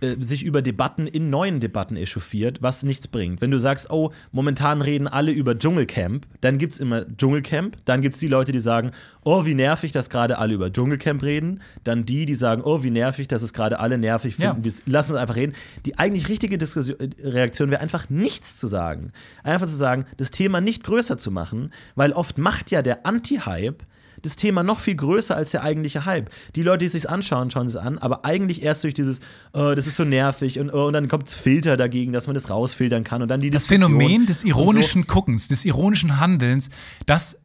[0.00, 3.40] sich über Debatten in neuen Debatten echauffiert, was nichts bringt.
[3.40, 8.00] Wenn du sagst, oh, momentan reden alle über Dschungelcamp, dann gibt es immer Dschungelcamp, dann
[8.00, 8.92] gibt es die Leute, die sagen,
[9.24, 12.90] oh, wie nervig, dass gerade alle über Dschungelcamp reden, dann die, die sagen, oh, wie
[12.90, 14.72] nervig, dass es gerade alle nervig finden, ja.
[14.86, 15.54] lass uns einfach reden.
[15.84, 19.12] Die eigentlich richtige Diskussion, äh, Reaktion wäre einfach nichts zu sagen.
[19.42, 23.82] Einfach zu sagen, das Thema nicht größer zu machen, weil oft macht ja der Anti-Hype
[24.22, 26.30] das Thema noch viel größer als der eigentliche Hype.
[26.54, 29.20] Die Leute, die es sich anschauen, schauen es an, aber eigentlich erst durch dieses,
[29.52, 32.50] oh, das ist so nervig und, oh, und dann kommt Filter dagegen, dass man das
[32.50, 35.14] rausfiltern kann und dann die Das Phänomen des ironischen so.
[35.14, 36.70] Guckens, des ironischen Handelns,
[37.06, 37.42] das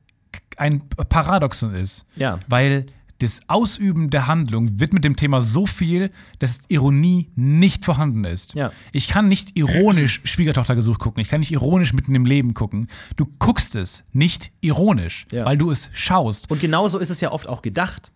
[0.57, 2.05] ein Paradoxon ist.
[2.15, 2.39] Ja.
[2.47, 2.85] Weil
[3.23, 8.53] das Ausüben der Handlung wird mit dem Thema so viel, dass Ironie nicht vorhanden ist.
[8.53, 8.71] Ja.
[8.91, 11.21] Ich kann nicht ironisch Schwiegertochter gesucht gucken.
[11.21, 12.87] Ich kann nicht ironisch mitten im Leben gucken.
[13.15, 15.45] Du guckst es nicht ironisch, ja.
[15.45, 16.51] weil du es schaust.
[16.51, 18.11] Und genauso ist es ja oft auch gedacht.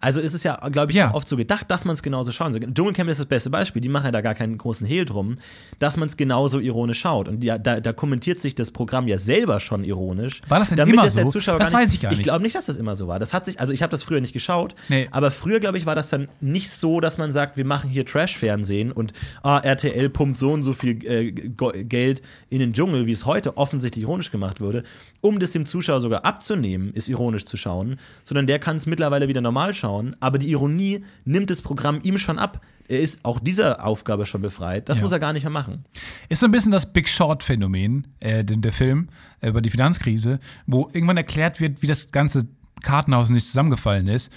[0.00, 1.14] Also ist es ja, glaube ich, ja.
[1.14, 2.62] oft so gedacht, dass man es genauso schauen soll.
[2.62, 3.82] Dschungelcamp ist das beste Beispiel.
[3.82, 5.36] Die machen ja da gar keinen großen Hehl drum,
[5.78, 7.28] dass man es genauso ironisch schaut.
[7.28, 10.40] Und ja, da, da, kommentiert sich das Programm ja selber schon ironisch.
[10.48, 11.20] War das denn damit immer das so?
[11.20, 12.20] Der Zuschauer das weiß ich gar nicht.
[12.20, 13.18] Ich glaube nicht, dass das immer so war.
[13.18, 15.08] Das hat sich, also ich habe das früher nicht geschaut, nee.
[15.10, 18.06] aber früher, glaube ich, war das dann nicht so, dass man sagt, wir machen hier
[18.06, 23.12] Trash-Fernsehen und ah, RTL pumpt so und so viel äh, Geld in den Dschungel, wie
[23.12, 24.84] es heute offensichtlich ironisch gemacht wurde,
[25.20, 29.28] um das dem Zuschauer sogar abzunehmen, ist ironisch zu schauen, sondern der kann es mittlerweile
[29.28, 29.87] wieder normal schauen,
[30.20, 32.60] aber die Ironie nimmt das Programm ihm schon ab.
[32.88, 34.88] Er ist auch dieser Aufgabe schon befreit.
[34.88, 35.02] Das ja.
[35.02, 35.84] muss er gar nicht mehr machen.
[36.28, 39.08] Ist so ein bisschen das Big Short-Phänomen, äh, der Film
[39.40, 42.48] äh, über die Finanzkrise, wo irgendwann erklärt wird, wie das ganze
[42.82, 44.32] Kartenhaus nicht zusammengefallen ist.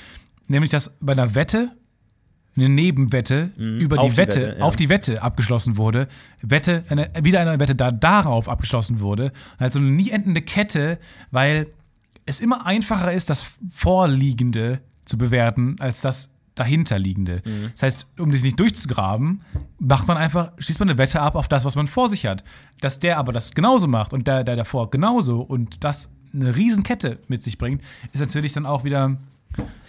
[0.47, 1.71] Nämlich, dass bei einer Wette
[2.57, 3.77] eine Nebenwette mhm.
[3.77, 4.63] über die, die Wette, Wette ja.
[4.65, 6.07] auf die Wette abgeschlossen wurde.
[6.41, 9.31] Wette, eine, wieder eine Wette da darauf abgeschlossen wurde.
[9.57, 10.99] Also eine nie endende Kette,
[11.31, 11.67] weil
[12.25, 17.41] es immer einfacher ist, das Vorliegende zu bewerten, als das dahinterliegende.
[17.45, 17.71] Mhm.
[17.73, 19.41] Das heißt, um sich nicht durchzugraben,
[19.79, 22.43] macht man einfach, schließt man eine Wette ab auf das, was man vor sich hat.
[22.81, 27.19] Dass der aber das genauso macht und der, der davor genauso und das eine Riesenkette
[27.27, 27.81] mit sich bringt,
[28.13, 29.17] ist natürlich dann auch wieder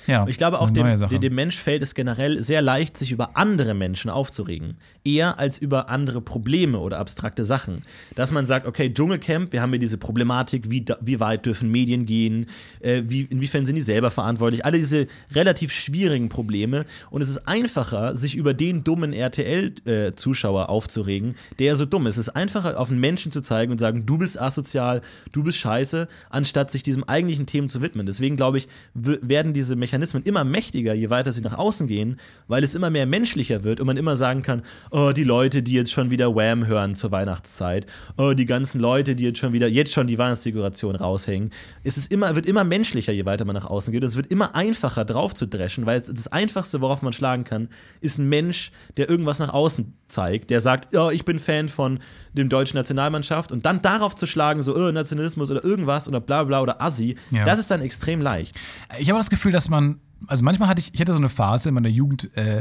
[0.07, 3.75] ja, ich glaube auch, dem, dem, Mensch fällt es generell sehr leicht, sich über andere
[3.75, 4.77] Menschen aufzuregen.
[5.05, 7.83] Eher als über andere Probleme oder abstrakte Sachen.
[8.15, 12.05] Dass man sagt, okay, Dschungelcamp, wir haben hier diese Problematik, wie, wie weit dürfen Medien
[12.05, 12.47] gehen,
[12.81, 16.85] äh, wie, inwiefern sind die selber verantwortlich, alle diese relativ schwierigen Probleme.
[17.11, 22.17] Und es ist einfacher, sich über den dummen RTL-Zuschauer äh, aufzuregen, der so dumm ist.
[22.17, 25.59] Es ist einfacher, auf einen Menschen zu zeigen und sagen, du bist asozial, du bist
[25.59, 28.07] scheiße, anstatt sich diesem eigentlichen Themen zu widmen.
[28.07, 32.19] Deswegen glaube ich, werden diese Mechanismen Mechanismen immer mächtiger, je weiter sie nach außen gehen,
[32.49, 35.75] weil es immer mehr menschlicher wird und man immer sagen kann, oh, die Leute, die
[35.75, 37.85] jetzt schon wieder Wham hören zur Weihnachtszeit,
[38.17, 41.51] oh, die ganzen Leute, die jetzt schon wieder, jetzt schon die Weihnachtsdekoration raushängen.
[41.85, 44.03] Es ist immer, wird immer menschlicher, je weiter man nach außen geht.
[44.03, 47.69] Es wird immer einfacher drauf zu dreschen, weil das Einfachste, worauf man schlagen kann,
[48.01, 51.99] ist ein Mensch, der irgendwas nach außen zeigt, der sagt, oh, ich bin Fan von
[52.33, 56.45] dem deutschen Nationalmannschaft und dann darauf zu schlagen, so oh, Nationalismus oder irgendwas oder bla
[56.45, 57.45] bla oder Assi, ja.
[57.45, 58.59] das ist dann extrem leicht.
[58.99, 59.82] Ich habe das Gefühl, dass man,
[60.27, 62.59] also manchmal hatte ich, ich hatte so eine Phase in meiner Jugend, äh,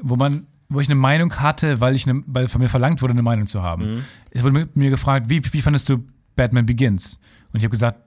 [0.00, 3.12] wo man, wo ich eine Meinung hatte, weil ich eine, weil von mir verlangt wurde,
[3.12, 3.94] eine Meinung zu haben.
[3.94, 4.04] Mhm.
[4.30, 6.04] Es wurde mir gefragt, wie, wie fandest du
[6.36, 7.18] Batman Begins?
[7.52, 8.00] Und ich habe gesagt,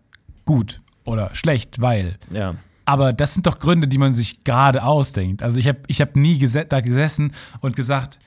[0.45, 2.17] gut oder schlecht, weil.
[2.31, 2.55] Ja.
[2.85, 5.41] Aber das sind doch Gründe, die man sich gerade ausdenkt.
[5.41, 8.19] Also ich habe ich hab nie ges da gesessen und gesagt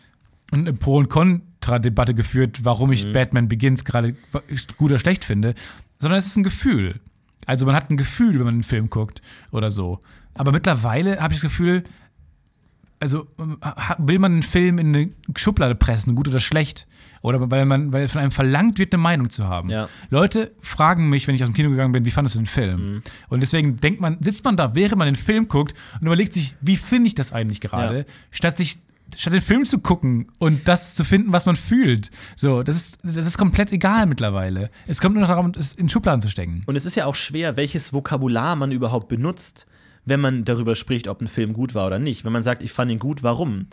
[0.50, 3.12] und eine Pro- und Contra-Debatte geführt, warum ich mhm.
[3.12, 4.14] Batman Begins gerade
[4.76, 5.54] gut oder schlecht finde,
[5.98, 7.00] sondern es ist ein Gefühl.
[7.46, 10.00] Also man hat ein Gefühl, wenn man einen Film guckt oder so.
[10.38, 11.84] Aber mittlerweile habe ich das Gefühl,
[13.00, 13.26] also
[13.98, 16.86] will man einen Film in eine Schublade pressen, gut oder schlecht?
[17.22, 19.68] Oder weil man, weil von einem verlangt wird, eine Meinung zu haben.
[19.68, 19.88] Ja.
[20.10, 22.94] Leute fragen mich, wenn ich aus dem Kino gegangen bin, wie fandest du den Film?
[22.94, 23.02] Mhm.
[23.28, 26.54] Und deswegen denkt man, sitzt man da, während man den Film guckt und überlegt sich,
[26.60, 28.04] wie finde ich das eigentlich gerade, ja.
[28.30, 28.78] statt sich
[29.16, 32.10] statt den Film zu gucken und das zu finden, was man fühlt.
[32.34, 34.70] So, das ist, das ist komplett egal mittlerweile.
[34.86, 36.62] Es kommt nur noch darum, es in Schubladen zu stecken.
[36.66, 39.66] Und es ist ja auch schwer, welches Vokabular man überhaupt benutzt,
[40.06, 42.24] wenn man darüber spricht, ob ein Film gut war oder nicht.
[42.24, 43.66] Wenn man sagt, ich fand ihn gut, warum?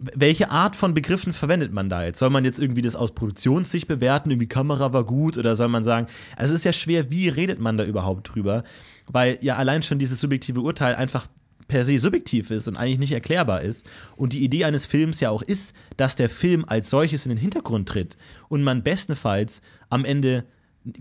[0.00, 2.18] welche Art von Begriffen verwendet man da jetzt?
[2.18, 5.84] Soll man jetzt irgendwie das aus Produktionssicht bewerten, irgendwie Kamera war gut oder soll man
[5.84, 8.64] sagen, also es ist ja schwer, wie redet man da überhaupt drüber?
[9.06, 11.26] Weil ja allein schon dieses subjektive Urteil einfach
[11.68, 13.88] per se subjektiv ist und eigentlich nicht erklärbar ist.
[14.16, 17.38] Und die Idee eines Films ja auch ist, dass der Film als solches in den
[17.38, 18.16] Hintergrund tritt
[18.48, 20.44] und man bestenfalls am Ende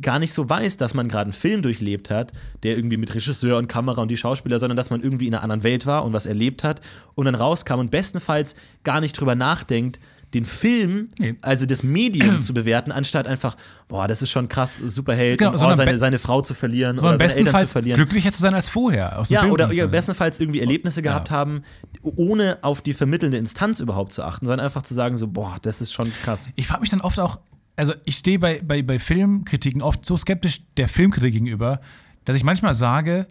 [0.01, 3.57] gar nicht so weiß, dass man gerade einen Film durchlebt hat, der irgendwie mit Regisseur
[3.57, 6.11] und Kamera und die Schauspieler, sondern dass man irgendwie in einer anderen Welt war und
[6.13, 6.81] was erlebt hat
[7.15, 9.99] und dann rauskam und bestenfalls gar nicht drüber nachdenkt,
[10.33, 11.09] den Film,
[11.41, 13.55] also das Medium zu bewerten, anstatt einfach,
[13.87, 17.13] boah, das ist schon krass, Superheld, Genau, oh, seine, seine Frau zu verlieren oder seine
[17.13, 17.97] Eltern zu bestenfalls verlieren.
[17.97, 19.17] glücklicher zu sein als vorher.
[19.17, 21.63] Aus dem Ja, Film oder ja, bestenfalls irgendwie Erlebnisse gehabt haben,
[22.03, 25.81] ohne auf die vermittelnde Instanz überhaupt zu achten, sondern einfach zu sagen, so, boah, das
[25.81, 26.47] ist schon krass.
[26.55, 27.39] Ich frage mich dann oft auch,
[27.79, 31.79] also ich stehe bei, bei, bei Filmkritiken oft so skeptisch der Filmkritik gegenüber,
[32.25, 33.25] dass ich manchmal sage,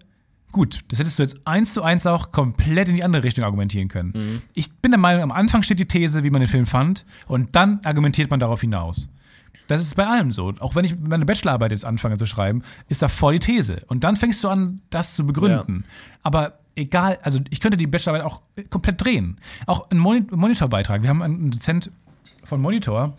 [0.50, 3.88] gut, das hättest du jetzt eins zu eins auch komplett in die andere Richtung argumentieren
[3.88, 4.12] können.
[4.16, 4.42] Mhm.
[4.54, 7.54] Ich bin der Meinung, am Anfang steht die These, wie man den Film fand, und
[7.54, 9.08] dann argumentiert man darauf hinaus.
[9.66, 10.54] Das ist bei allem so.
[10.61, 13.82] Auch wenn ich meine Bachelorarbeit jetzt anfange zu schreiben, ist da voll die These.
[13.87, 15.84] Und dann fängst du an, das zu begründen.
[16.22, 19.37] Aber egal, also ich könnte die Bachelorarbeit auch komplett drehen.
[19.66, 21.02] Auch ein Moni- Monitorbeitrag.
[21.02, 21.90] Wir haben einen Dozent
[22.44, 23.18] von Monitor,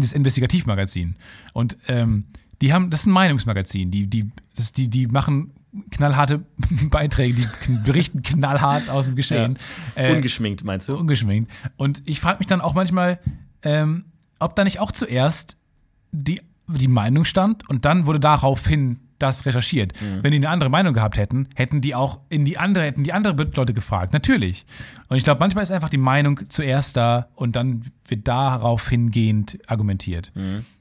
[0.00, 1.16] das Investigativmagazin.
[1.52, 2.24] Und ähm,
[2.60, 3.90] die haben, das ist ein Meinungsmagazin.
[3.90, 5.52] Die, die, das, die, die machen
[5.90, 6.44] knallharte
[6.90, 9.58] Beiträge, die berichten knallhart aus dem Geschehen.
[9.94, 10.96] Äh, Ungeschminkt, meinst du?
[10.96, 11.50] ungeschminkt.
[11.76, 13.18] Und ich frage mich dann auch manchmal,
[13.62, 14.06] ähm,
[14.38, 15.58] ob da nicht auch zuerst
[16.12, 19.92] die, die Meinung stand und dann wurde daraufhin das recherchiert.
[20.22, 23.12] Wenn die eine andere Meinung gehabt hätten, hätten die auch in die andere, hätten die
[23.12, 24.12] andere Leute gefragt.
[24.12, 24.66] Natürlich.
[25.08, 29.58] Und ich glaube, manchmal ist einfach die Meinung zuerst da und dann wird darauf hingehend
[29.66, 30.32] argumentiert.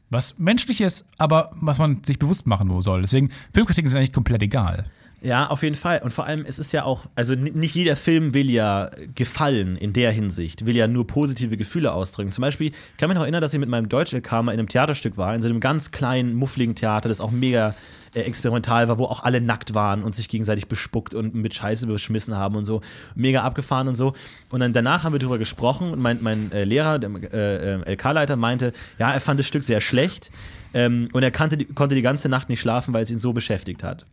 [0.09, 3.01] Was menschlich ist, aber was man sich bewusst machen soll.
[3.01, 4.85] Deswegen, Filmkritiken sind eigentlich komplett egal.
[5.25, 6.01] Ja, auf jeden Fall.
[6.03, 9.91] Und vor allem, es ist ja auch, also nicht jeder Film will ja gefallen in
[9.91, 12.31] der Hinsicht, will ja nur positive Gefühle ausdrücken.
[12.31, 15.17] Zum Beispiel, ich kann mich noch erinnern, dass ich mit meinem Deutsch-LK in einem Theaterstück
[15.17, 17.73] war, in so einem ganz kleinen, muffligen Theater, das auch mega
[18.13, 21.87] äh, experimental war, wo auch alle nackt waren und sich gegenseitig bespuckt und mit Scheiße
[21.87, 22.81] beschmissen haben und so.
[23.15, 24.13] Mega abgefahren und so.
[24.51, 27.93] Und dann danach haben wir darüber gesprochen und mein, mein äh, Lehrer, der äh, äh,
[27.93, 30.29] LK-Leiter, meinte, ja, er fand das Stück sehr schlecht
[30.75, 33.83] ähm, und er kannte, konnte die ganze Nacht nicht schlafen, weil es ihn so beschäftigt
[33.83, 34.05] hat.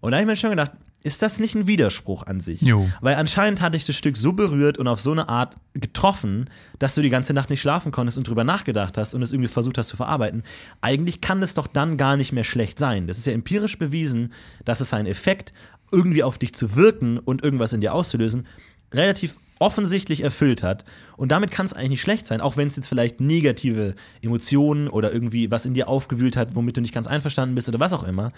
[0.00, 2.60] Und da habe ich mir schon gedacht, ist das nicht ein Widerspruch an sich?
[2.60, 2.88] Jo.
[3.00, 6.94] Weil anscheinend hatte ich das Stück so berührt und auf so eine Art getroffen, dass
[6.94, 9.78] du die ganze Nacht nicht schlafen konntest und drüber nachgedacht hast und es irgendwie versucht
[9.78, 10.42] hast zu verarbeiten.
[10.82, 13.06] Eigentlich kann es doch dann gar nicht mehr schlecht sein.
[13.06, 14.32] Das ist ja empirisch bewiesen,
[14.64, 15.54] dass es seinen Effekt,
[15.90, 18.46] irgendwie auf dich zu wirken und irgendwas in dir auszulösen,
[18.92, 20.84] relativ offensichtlich erfüllt hat.
[21.16, 24.88] Und damit kann es eigentlich nicht schlecht sein, auch wenn es jetzt vielleicht negative Emotionen
[24.88, 27.92] oder irgendwie was in dir aufgewühlt hat, womit du nicht ganz einverstanden bist oder was
[27.92, 28.32] auch immer.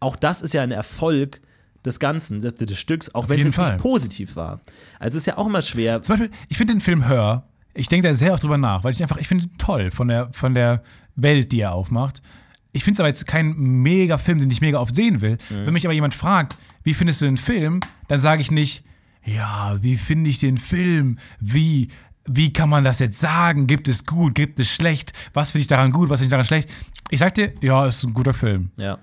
[0.00, 1.40] Auch das ist ja ein Erfolg
[1.84, 3.76] des Ganzen, des, des Stücks, auch wenn es jetzt nicht Fall.
[3.76, 4.60] positiv war.
[4.98, 6.02] Also es ist ja auch immer schwer.
[6.02, 8.92] Zum Beispiel, ich finde den Film Hör, ich denke da sehr oft drüber nach, weil
[8.92, 10.82] ich einfach, ich finde ihn toll von der, von der
[11.14, 12.20] Welt, die er aufmacht.
[12.72, 15.38] Ich finde es aber jetzt kein mega Film, den ich mega oft sehen will.
[15.48, 18.82] Wenn mich aber jemand fragt, wie findest du den Film, dann sage ich nicht,
[19.24, 21.18] ja, wie finde ich den Film?
[21.40, 21.88] Wie,
[22.26, 23.66] wie kann man das jetzt sagen?
[23.66, 25.12] Gibt es gut, gibt es schlecht?
[25.32, 26.68] Was finde ich daran gut, was finde ich daran schlecht?
[27.10, 28.98] Ich sag dir, ja, ist ein guter Film Ja.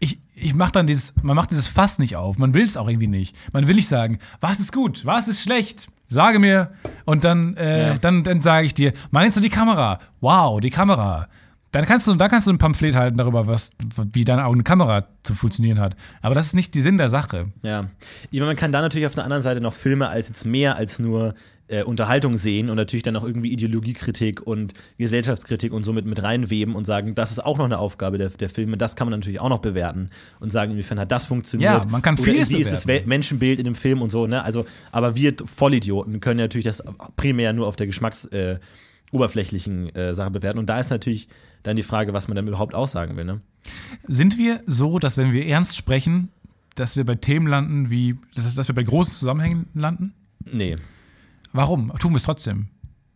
[0.00, 2.38] ich, ich mache dann dieses, man macht dieses Fass nicht auf.
[2.38, 3.34] Man will es auch irgendwie nicht.
[3.52, 5.88] Man will nicht sagen, was ist gut, was ist schlecht.
[6.10, 6.72] Sage mir
[7.04, 7.98] und dann, äh, Ja.
[7.98, 9.98] dann, dann sage ich dir, meinst du die Kamera?
[10.20, 11.28] Wow, die Kamera.
[11.72, 13.70] Dann kannst du, da kannst du ein Pamphlet halten darüber, was,
[14.12, 15.96] wie deine eigene Kamera zu funktionieren hat.
[16.22, 17.48] Aber das ist nicht die Sinn der Sache.
[17.62, 17.90] Ja.
[18.30, 20.76] Ich meine, man kann da natürlich auf der anderen Seite noch Filme als jetzt mehr
[20.76, 21.34] als nur
[21.68, 26.74] äh, Unterhaltung sehen und natürlich dann auch irgendwie Ideologiekritik und Gesellschaftskritik und so mit, reinweben
[26.74, 29.40] und sagen, das ist auch noch eine Aufgabe der, der Filme, das kann man natürlich
[29.40, 31.70] auch noch bewerten und sagen, inwiefern hat das funktioniert.
[31.70, 34.42] Ja, man kann Oder vieles Wie ist das Menschenbild in dem Film und so, ne?
[34.42, 36.82] Also, aber wir Vollidioten können ja natürlich das
[37.16, 38.58] primär nur auf der Geschmacks- äh,
[39.12, 40.58] oberflächlichen äh, Sache bewerten.
[40.58, 41.28] Und da ist natürlich
[41.62, 43.40] dann die Frage, was man dann überhaupt aussagen will, ne?
[44.04, 46.30] Sind wir so, dass wenn wir ernst sprechen,
[46.74, 50.14] dass wir bei Themen landen, wie, dass, dass wir bei großen Zusammenhängen landen?
[50.44, 50.76] Nee.
[51.52, 51.92] Warum?
[51.98, 52.68] Tun wir es trotzdem.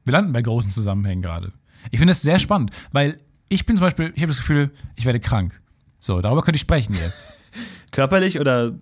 [0.04, 1.52] Wir landen bei großen Zusammenhängen gerade.
[1.90, 5.04] Ich finde es sehr spannend, weil ich bin zum Beispiel, ich habe das Gefühl, ich
[5.04, 5.60] werde krank.
[5.98, 7.28] So, darüber könnte ich sprechen jetzt.
[7.92, 8.72] Körperlich oder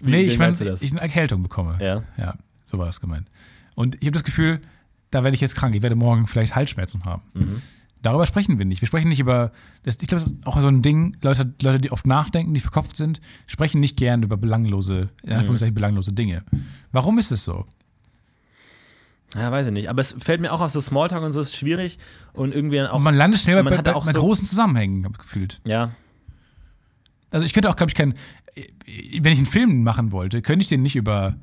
[0.00, 0.82] wie, nee, ich meine, das?
[0.82, 1.78] ich eine Erkältung bekomme.
[1.80, 2.02] Ja.
[2.16, 2.34] Ja,
[2.66, 3.28] so war das gemeint.
[3.74, 4.60] Und ich habe das Gefühl,
[5.10, 5.74] da werde ich jetzt krank.
[5.74, 7.22] Ich werde morgen vielleicht Halsschmerzen haben.
[7.34, 7.62] Mhm.
[8.02, 8.80] Darüber sprechen wir nicht.
[8.80, 9.50] Wir sprechen nicht über,
[9.82, 12.60] das, ich glaube, das ist auch so ein Ding, Leute, Leute, die oft nachdenken, die
[12.60, 15.36] verkopft sind, sprechen nicht gern über belanglose, in Mhm.
[15.36, 16.44] Anführungszeichen belanglose Dinge.
[16.92, 17.66] Warum ist es so?
[19.34, 19.90] Ja, weiß ich nicht.
[19.90, 21.98] Aber es fällt mir auch auf so Smalltalk und so ist schwierig
[22.32, 22.94] und irgendwie auch.
[22.94, 25.60] Und man landet schnell man bei, bei, auch bei so- großen Zusammenhängen, habe ich gefühlt.
[25.66, 25.90] ja,
[27.30, 28.14] Also ich könnte auch, glaube ich, keinen,
[29.20, 31.34] wenn ich einen Film machen wollte, könnte ich den nicht über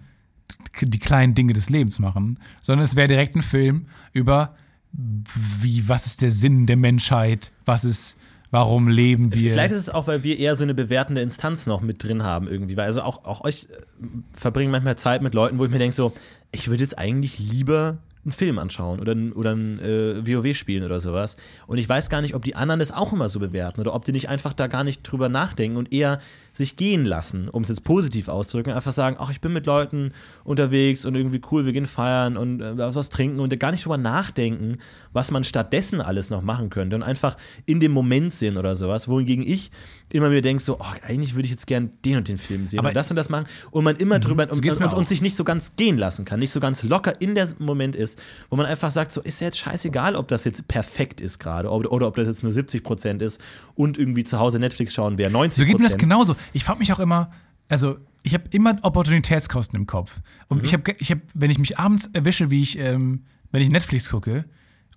[0.82, 4.56] die kleinen Dinge des Lebens machen, sondern es wäre direkt ein Film über
[4.91, 8.16] wie, was ist der Sinn der Menschheit, was ist,
[8.52, 9.52] warum leben wir.
[9.52, 12.48] Vielleicht ist es auch, weil wir eher so eine bewertende Instanz noch mit drin haben
[12.48, 12.78] irgendwie.
[12.78, 15.96] Weil also auch, auch euch äh, verbringen manchmal Zeit mit Leuten, wo ich mir denke
[15.96, 16.14] so,
[16.52, 20.84] ich würde jetzt eigentlich lieber einen Film anschauen oder, ein- oder ein äh, WoW spielen
[20.84, 21.38] oder sowas.
[21.68, 24.06] Und ich weiß gar nicht, ob die anderen das auch immer so bewerten oder ob
[24.06, 26.20] die nicht einfach da gar nicht drüber nachdenken und eher
[26.56, 30.14] sich gehen lassen, um es jetzt positiv auszudrücken, einfach sagen, ach, ich bin mit Leuten
[30.43, 33.97] unterwegs und irgendwie cool, wir gehen feiern und äh, was, trinken und gar nicht drüber
[33.97, 34.78] nachdenken,
[35.12, 37.36] was man stattdessen alles noch machen könnte und einfach
[37.66, 39.72] in dem Moment sind oder sowas, wohingegen ich
[40.12, 42.80] immer mir denke, so, oh, eigentlich würde ich jetzt gern den und den Film sehen
[42.80, 45.10] Aber- und das und das machen und man immer drüber und, geht's und, und, und
[45.10, 48.20] sich nicht so ganz gehen lassen kann, nicht so ganz locker in der Moment ist,
[48.49, 51.70] wo man einfach sagt, so ist ja jetzt scheißegal, ob das jetzt perfekt ist gerade
[51.70, 53.41] oder, oder ob das jetzt nur 70 Prozent ist
[53.76, 56.36] und irgendwie zu Hause Netflix schauen wäre 90 So geht mir das genauso.
[56.54, 57.32] Ich frage mich auch immer,
[57.70, 60.20] also ich habe immer Opportunitätskosten im Kopf.
[60.48, 60.66] Und Mhm.
[60.66, 64.10] ich habe, ich hab, wenn ich mich abends erwische, wie ich, ähm, wenn ich Netflix
[64.10, 64.46] gucke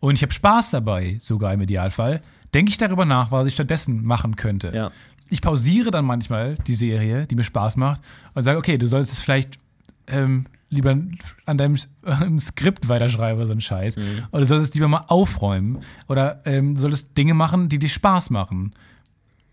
[0.01, 2.23] und ich habe Spaß dabei, sogar im Idealfall,
[2.55, 4.73] denke ich darüber nach, was ich stattdessen machen könnte.
[4.75, 4.91] Ja.
[5.29, 8.01] Ich pausiere dann manchmal die Serie, die mir Spaß macht,
[8.33, 9.59] und sage, okay, du solltest es vielleicht
[10.07, 10.97] ähm, lieber
[11.45, 11.75] an deinem
[12.05, 13.97] äh, Skript weiterschreiben oder so ein Scheiß.
[13.99, 14.25] Mhm.
[14.33, 15.81] Oder du solltest lieber mal aufräumen.
[16.09, 18.73] Oder ähm, du solltest Dinge machen, die dir Spaß machen.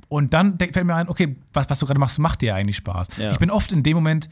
[0.07, 3.07] Und dann fällt mir ein, okay, was, was du gerade machst, macht dir eigentlich Spaß.
[3.17, 3.31] Ja.
[3.31, 4.29] Ich bin oft in dem Moment,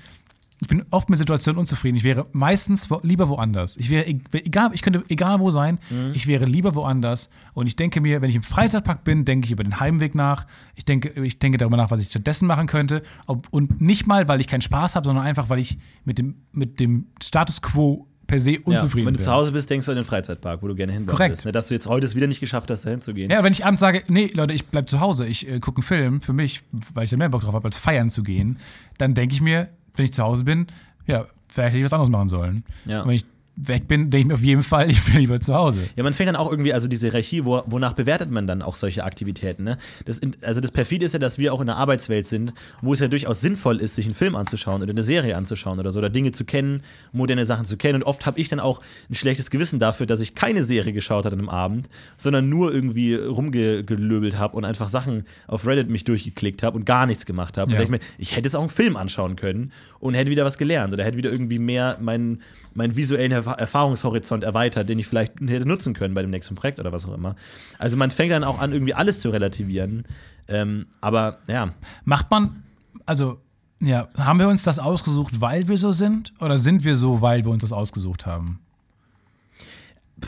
[0.62, 1.98] ich bin oft mit Situationen unzufrieden.
[1.98, 3.76] Ich wäre meistens wo, lieber woanders.
[3.76, 6.12] Ich wäre, e- egal, ich könnte egal wo sein, Mhm.
[6.14, 7.30] ich wäre lieber woanders.
[7.54, 10.46] Und ich denke mir, wenn ich im Freizeitpark bin, denke ich über den Heimweg nach.
[10.76, 13.02] Ich denke, ich denke darüber nach, was ich stattdessen machen könnte.
[13.26, 16.36] Ob, und nicht mal, weil ich keinen Spaß habe, sondern einfach, weil ich mit dem,
[16.54, 19.92] mit dem Status quo per se Ja, unzufrieden wenn du zu Hause bist, denkst du
[19.92, 21.32] an den Freizeitpark, wo du gerne hin Korrekt.
[21.34, 21.46] bist.
[21.46, 21.52] Ne?
[21.52, 23.30] Dass du jetzt heute es wieder nicht geschafft hast, dahin zu gehen.
[23.30, 25.84] Ja, wenn ich abends sage, nee, Leute, ich bleib zu Hause, ich äh, gucke einen
[25.84, 26.62] Film für mich,
[26.94, 28.58] weil ich da mehr Bock drauf habe, als feiern zu gehen,
[28.98, 30.68] dann denke ich mir, wenn ich zu Hause bin,
[31.06, 32.64] ja, vielleicht hätte ich was anderes machen sollen.
[32.86, 33.02] Ja.
[33.02, 33.26] Und wenn ich
[33.56, 35.82] weg bin, denke ich mir auf jeden Fall, ich bin lieber zu Hause.
[35.96, 38.76] Ja, man fängt dann auch irgendwie, also diese Hierarchie, wo, wonach bewertet man dann auch
[38.76, 39.64] solche Aktivitäten?
[39.64, 39.78] Ne?
[40.06, 43.00] Das, also das Perfide ist ja, dass wir auch in der Arbeitswelt sind, wo es
[43.00, 46.10] ja durchaus sinnvoll ist, sich einen Film anzuschauen oder eine Serie anzuschauen oder so, oder
[46.10, 46.82] Dinge zu kennen,
[47.12, 48.02] moderne Sachen zu kennen.
[48.02, 51.26] Und oft habe ich dann auch ein schlechtes Gewissen dafür, dass ich keine Serie geschaut
[51.26, 56.04] habe an einem Abend, sondern nur irgendwie rumgelöbelt habe und einfach Sachen auf Reddit mich
[56.04, 57.74] durchgeklickt habe und gar nichts gemacht habe.
[57.74, 57.82] Ja.
[57.82, 60.94] Ich mir, ich hätte jetzt auch einen Film anschauen können und hätte wieder was gelernt
[60.94, 62.42] oder hätte wieder irgendwie mehr meinen,
[62.74, 66.92] meinen visuellen Erfahrungshorizont erweitert, den ich vielleicht hätte nutzen können bei dem nächsten Projekt oder
[66.92, 67.36] was auch immer.
[67.78, 70.04] Also man fängt dann auch an, irgendwie alles zu relativieren.
[70.48, 71.74] Ähm, aber ja,
[72.06, 72.64] Macht man,
[73.06, 73.40] also,
[73.80, 76.34] ja, haben wir uns das ausgesucht, weil wir so sind?
[76.40, 78.60] Oder sind wir so, weil wir uns das ausgesucht haben?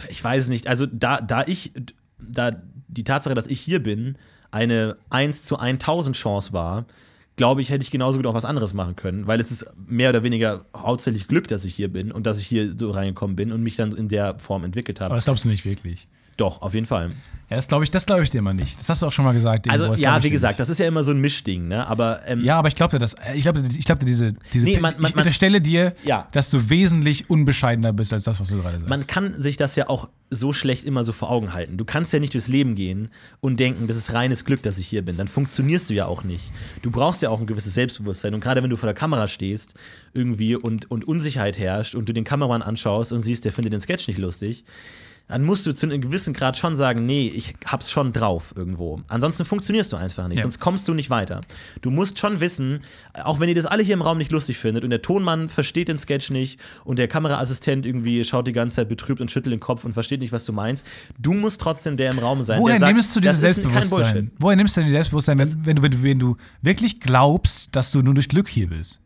[0.09, 0.67] ich weiß nicht.
[0.67, 1.71] Also da, da ich,
[2.19, 2.51] da
[2.87, 4.17] die Tatsache, dass ich hier bin,
[4.51, 6.85] eine 1 zu 1000 Chance war,
[7.35, 10.09] glaube ich, hätte ich genauso gut auch was anderes machen können, weil es ist mehr
[10.09, 13.51] oder weniger hauptsächlich Glück, dass ich hier bin und dass ich hier so reingekommen bin
[13.51, 15.15] und mich dann in der Form entwickelt Aber habe.
[15.15, 16.07] das glaubst du nicht wirklich.
[16.37, 17.09] Doch, auf jeden Fall.
[17.47, 18.79] Ja, das glaube ich, das glaube ich dir immer nicht.
[18.79, 19.69] Das hast du auch schon mal gesagt.
[19.69, 21.85] Also irgendwo, ja, wie gesagt, das ist ja immer so ein Mischding, ne?
[21.87, 23.15] Aber ähm, Ja, aber ich glaube dir das.
[23.35, 26.27] Ich glaube ich glaub dir diese, diese Nee, man- man- ich unterstelle dir, Ja.
[26.31, 28.89] dass du wesentlich unbescheidener bist als das, was du gerade sagst.
[28.89, 31.77] man kann sich das ja auch so schlecht immer so vor Augen halten.
[31.77, 33.09] Du kannst ja nicht durchs Leben gehen
[33.41, 35.15] und denken, das ist reines Glück, dass ich hier bin.
[35.15, 36.51] Dann funktionierst du ja auch nicht.
[36.81, 38.33] Du brauchst ja auch ein gewisses Selbstbewusstsein.
[38.33, 39.75] Und gerade wenn du vor der Kamera stehst
[40.15, 43.81] irgendwie und, und Unsicherheit herrscht und du den Kameramann anschaust und siehst, der findet den
[43.81, 44.65] Sketch nicht lustig,
[45.27, 49.01] dann musst du zu einem gewissen Grad schon sagen, nee, ich hab's schon drauf irgendwo.
[49.07, 50.43] Ansonsten funktionierst du einfach nicht, Ja.
[50.43, 51.41] sonst kommst du nicht weiter.
[51.81, 52.81] Du musst schon wissen,
[53.23, 55.87] auch wenn ihr das alle hier im Raum nicht lustig findet und der Tonmann versteht
[55.87, 59.59] den Sketch nicht und der Kameraassistent irgendwie schaut die ganze Zeit betrübt und schüttelt den
[59.59, 60.85] Kopf und versteht nicht, was du meinst,
[61.17, 62.59] du musst trotzdem der im Raum sein.
[62.61, 64.31] Woher der sagt, nimmst du dieses Selbstbewusstsein?
[64.37, 67.75] Woher nimmst du denn dieses Selbstbewusstsein, wenn, wenn, du, wenn, du, wenn du wirklich glaubst,
[67.75, 68.99] dass du nur durch Glück hier bist?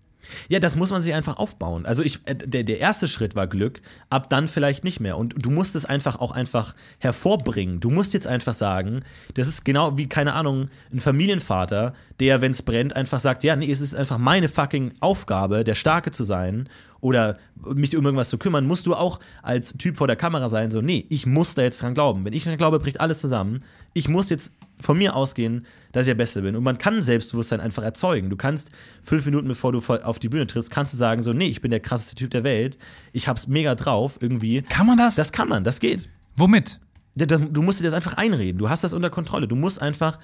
[0.47, 1.85] Ja, das muss man sich einfach aufbauen.
[1.85, 5.17] Also ich, äh, der, der erste Schritt war Glück, ab dann vielleicht nicht mehr.
[5.17, 7.79] Und du musst es einfach auch einfach hervorbringen.
[7.79, 9.01] Du musst jetzt einfach sagen,
[9.33, 13.55] das ist genau wie, keine Ahnung, ein Familienvater, der, wenn es brennt, einfach sagt, ja,
[13.55, 16.69] nee, es ist einfach meine fucking Aufgabe, der Starke zu sein
[17.01, 17.37] oder
[17.73, 20.81] mich um irgendwas zu kümmern, musst du auch als Typ vor der Kamera sein, so,
[20.81, 22.25] nee, ich muss da jetzt dran glauben.
[22.25, 23.63] Wenn ich dran glaube, bricht alles zusammen.
[23.93, 26.55] Ich muss jetzt von mir ausgehen, dass ich der Beste bin.
[26.55, 28.29] Und man kann Selbstbewusstsein einfach erzeugen.
[28.29, 28.71] Du kannst
[29.03, 31.71] fünf Minuten bevor du auf die Bühne trittst, kannst du sagen, so, nee, ich bin
[31.71, 32.77] der krasseste Typ der Welt.
[33.11, 34.61] Ich hab's mega drauf, irgendwie.
[34.63, 35.15] Kann man das?
[35.15, 36.09] Das kann man, das geht.
[36.35, 36.79] Womit?
[37.15, 38.57] Du musst dir das einfach einreden.
[38.59, 39.47] Du hast das unter Kontrolle.
[39.47, 40.19] Du musst einfach,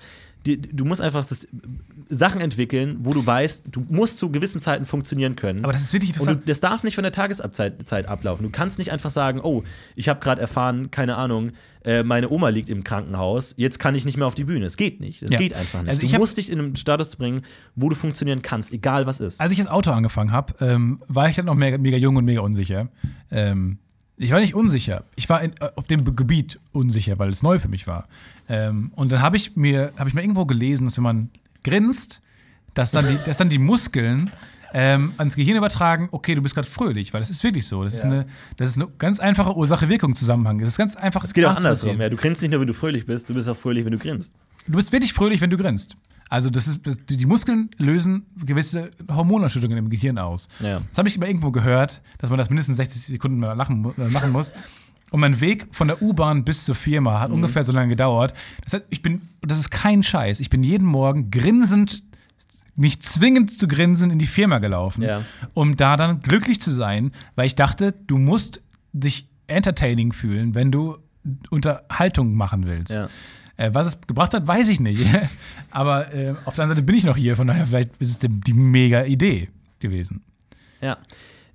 [0.45, 1.25] du musst einfach
[2.07, 5.63] Sachen entwickeln, wo du weißt, du musst zu gewissen Zeiten funktionieren können.
[5.63, 6.41] Aber das ist wirklich Und interessant.
[6.43, 8.43] du, das darf nicht von der Tageszeit Zeit ablaufen.
[8.43, 9.63] Du kannst nicht einfach sagen, oh,
[9.95, 11.51] ich habe gerade erfahren, keine Ahnung,
[11.83, 14.65] äh, meine Oma liegt im Krankenhaus, jetzt kann ich nicht mehr auf die Bühne.
[14.65, 15.21] Es geht nicht.
[15.23, 15.37] Es Ja.
[15.37, 15.89] geht einfach nicht.
[15.89, 17.41] Also ich du musst dich in einen Status bringen,
[17.75, 19.41] wo du funktionieren kannst, egal was ist.
[19.41, 22.25] Als ich das Auto angefangen habe, ähm, war ich dann noch mega, mega jung und
[22.25, 22.87] mega unsicher.
[23.31, 23.79] Ähm,
[24.17, 25.03] ich war nicht unsicher.
[25.15, 28.07] Ich war in, äh, auf dem Gebiet unsicher, weil es neu für mich war.
[28.47, 31.29] Ähm, und dann habe ich mir habe ich mal irgendwo gelesen, dass wenn man
[31.63, 32.21] grinst,
[32.73, 34.29] dass dann die, dass dann die Muskeln
[34.73, 37.83] ähm, ans Gehirn übertragen, okay, du bist gerade fröhlich, weil das ist wirklich so.
[37.83, 38.25] Das, ist, eine,
[38.57, 40.59] das ist eine ganz einfache Ursache-Wirkung-Zusammenhang.
[40.59, 41.23] Das ist ganz einfach.
[41.23, 41.99] Es geht auch andersrum.
[41.99, 43.97] Ja, du grinst nicht nur, wenn du fröhlich bist, du bist auch fröhlich, wenn du
[43.97, 44.31] grinst.
[44.67, 45.95] Du bist wirklich fröhlich, wenn du grinst.
[46.29, 50.47] Also das ist, das, die Muskeln lösen gewisse Hormonausschüttungen im Gehirn aus.
[50.59, 50.81] Ja.
[50.89, 54.07] Das habe ich immer irgendwo gehört, dass man das mindestens 60 Sekunden mal lachen, äh,
[54.09, 54.51] machen muss.
[55.11, 57.35] Und mein Weg von der U-Bahn bis zur Firma hat mhm.
[57.35, 58.33] ungefähr so lange gedauert.
[58.63, 62.03] Das heißt, ich bin, das ist kein Scheiß, ich bin jeden Morgen grinsend,
[62.75, 65.21] mich zwingend zu grinsen in die Firma gelaufen, ja.
[65.53, 68.61] um da dann glücklich zu sein, weil ich dachte, du musst
[68.91, 70.97] dich entertaining fühlen, wenn du
[71.49, 72.91] Unterhaltung machen willst.
[72.91, 73.09] Ja.
[73.57, 75.05] Äh, was es gebracht hat, weiß ich nicht.
[75.71, 78.19] Aber äh, auf der anderen Seite bin ich noch hier, von daher vielleicht ist es
[78.19, 79.49] die, die mega Idee
[79.79, 80.23] gewesen.
[80.81, 80.97] Ja.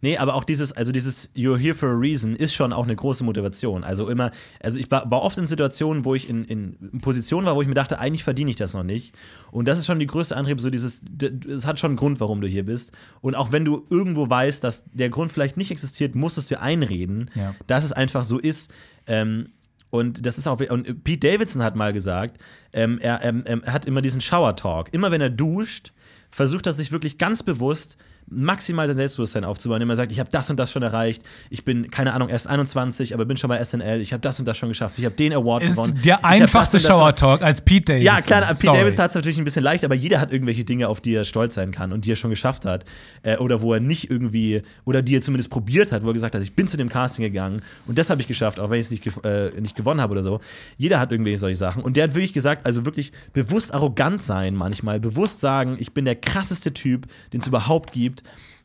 [0.03, 2.97] Nee, aber auch dieses, also dieses You're here for a reason ist schon auch eine
[2.97, 3.85] große Motivation.
[3.85, 4.31] Also immer,
[4.63, 7.69] also ich war, war oft in Situationen, wo ich in, in Positionen war, wo ich
[7.69, 9.15] mir dachte, eigentlich verdiene ich das noch nicht.
[9.51, 11.03] Und das ist schon die größte Antrieb, so dieses,
[11.47, 12.93] es hat schon einen Grund, warum du hier bist.
[13.21, 16.47] Und auch wenn du irgendwo weißt, dass der Grund vielleicht nicht existiert, musst du es
[16.47, 17.55] dir einreden, ja.
[17.67, 18.73] dass es einfach so ist.
[19.07, 19.51] Ähm,
[19.91, 22.39] und das ist auch, und Pete Davidson hat mal gesagt,
[22.73, 24.93] ähm, er, ähm, er hat immer diesen Shower Talk.
[24.95, 25.93] Immer wenn er duscht,
[26.31, 27.97] versucht er sich wirklich ganz bewusst
[28.31, 31.65] maximal sein Selbstbewusstsein aufzubauen, indem er sagt, ich habe das und das schon erreicht, ich
[31.65, 34.57] bin, keine Ahnung, erst 21, aber bin schon bei SNL, ich habe das und das
[34.57, 36.01] schon geschafft, ich habe den Award ist gewonnen.
[36.05, 38.07] Der einfachste Shower Talk als Pete Davidson.
[38.07, 38.67] Ja, klar, Pete.
[38.67, 41.25] Davidson hat es natürlich ein bisschen leicht, aber jeder hat irgendwelche Dinge, auf die er
[41.25, 42.85] stolz sein kann und die er schon geschafft hat.
[43.23, 46.35] Äh, oder wo er nicht irgendwie, oder die er zumindest probiert hat, wo er gesagt
[46.35, 48.87] hat, ich bin zu dem Casting gegangen und das habe ich geschafft, auch wenn ich
[48.87, 50.41] es nicht, äh, nicht gewonnen habe oder so.
[50.77, 51.83] Jeder hat irgendwelche solche Sachen.
[51.83, 56.05] Und der hat wirklich gesagt, also wirklich bewusst arrogant sein manchmal, bewusst sagen, ich bin
[56.05, 58.10] der krasseste Typ, den es überhaupt gibt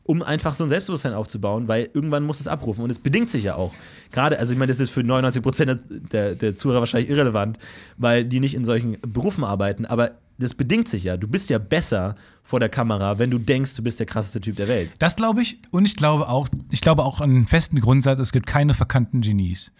[0.06, 3.44] um einfach so ein Selbstbewusstsein aufzubauen, weil irgendwann muss es abrufen und es bedingt sich
[3.44, 3.74] ja auch.
[4.12, 5.80] Gerade, also ich meine, das ist für 99 Prozent
[6.12, 7.58] der, der Zuhörer wahrscheinlich irrelevant,
[7.96, 11.16] weil die nicht in solchen Berufen arbeiten, aber das bedingt sich ja.
[11.16, 14.56] Du bist ja besser vor der Kamera, wenn du denkst, du bist der krasseste Typ
[14.56, 14.90] der Welt.
[15.00, 18.32] Das glaube ich und ich glaube auch, ich glaube auch an einen festen Grundsatz, es
[18.32, 19.72] gibt keine verkannten Genies.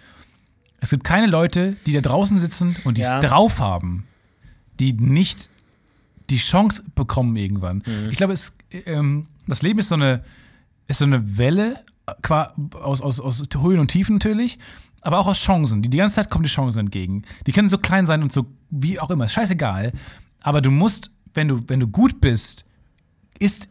[0.80, 4.04] Es gibt keine Leute, die da draußen sitzen und die es drauf haben,
[4.80, 5.48] die nicht
[6.28, 7.82] die Chance bekommen irgendwann.
[7.86, 8.10] Mhm.
[8.10, 10.22] Ich glaube, es, ähm, das Leben ist so eine,
[10.86, 11.84] ist so eine Welle
[12.22, 14.58] aus, aus, aus Höhen und Tiefen natürlich,
[15.00, 15.82] aber auch aus Chancen.
[15.82, 17.22] Die, die ganze Zeit kommen die Chancen entgegen.
[17.46, 19.92] Die können so klein sein und so wie auch immer, scheißegal.
[20.42, 22.64] Aber du musst, wenn du, wenn du gut bist,
[23.38, 23.68] ist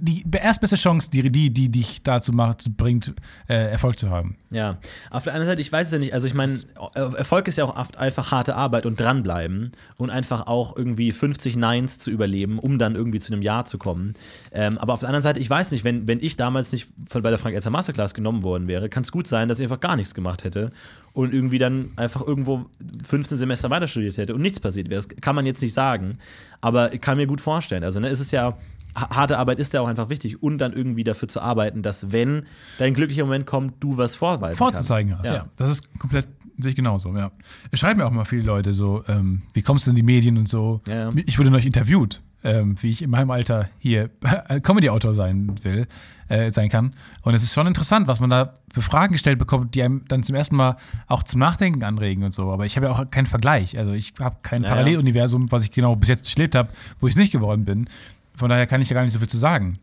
[0.00, 3.14] die erstbeste Chance, die, die, die dich dazu macht, bringt,
[3.48, 4.36] äh, Erfolg zu haben.
[4.50, 4.78] Ja,
[5.10, 6.52] auf der anderen Seite, ich weiß es ja nicht, also ich meine,
[6.94, 11.56] Erfolg ist ja auch oft einfach harte Arbeit und dranbleiben und einfach auch irgendwie 50
[11.56, 14.14] Neins zu überleben, um dann irgendwie zu einem Ja zu kommen.
[14.52, 17.22] Ähm, aber auf der anderen Seite, ich weiß nicht, wenn, wenn ich damals nicht von,
[17.22, 19.80] bei der Frank Elster Masterclass genommen worden wäre, kann es gut sein, dass ich einfach
[19.80, 20.72] gar nichts gemacht hätte
[21.12, 22.66] und irgendwie dann einfach irgendwo
[23.04, 25.00] 15 Semester weiter studiert hätte und nichts passiert wäre.
[25.00, 26.18] Das kann man jetzt nicht sagen,
[26.60, 27.84] aber ich kann mir gut vorstellen.
[27.84, 28.58] Also, ne, es ist ja
[28.96, 32.46] harte Arbeit ist ja auch einfach wichtig und dann irgendwie dafür zu arbeiten, dass wenn
[32.78, 35.24] dein glücklicher Moment kommt, du was vorweisen Vorzuzeigen kannst.
[35.24, 35.42] hast, ja.
[35.42, 35.48] ja.
[35.56, 36.28] Das ist komplett,
[36.58, 37.30] sehe ich genauso, ja.
[37.70, 40.38] Es schreiben mir auch mal viele Leute so, ähm, wie kommst du in die Medien
[40.38, 40.80] und so.
[40.88, 41.12] Ja, ja.
[41.26, 44.08] Ich wurde neulich interviewt, ähm, wie ich in meinem Alter hier
[44.62, 45.86] Comedy-Autor sein will,
[46.28, 46.94] äh, sein kann.
[47.22, 50.22] Und es ist schon interessant, was man da für Fragen gestellt bekommt, die einem dann
[50.22, 50.76] zum ersten Mal
[51.06, 52.50] auch zum Nachdenken anregen und so.
[52.50, 53.78] Aber ich habe ja auch keinen Vergleich.
[53.78, 56.70] Also ich habe kein Paralleluniversum, was ich genau bis jetzt durchlebt habe,
[57.00, 57.88] wo ich es nicht geworden bin.
[58.36, 59.78] Von daher kann ich ja gar nicht so viel zu sagen.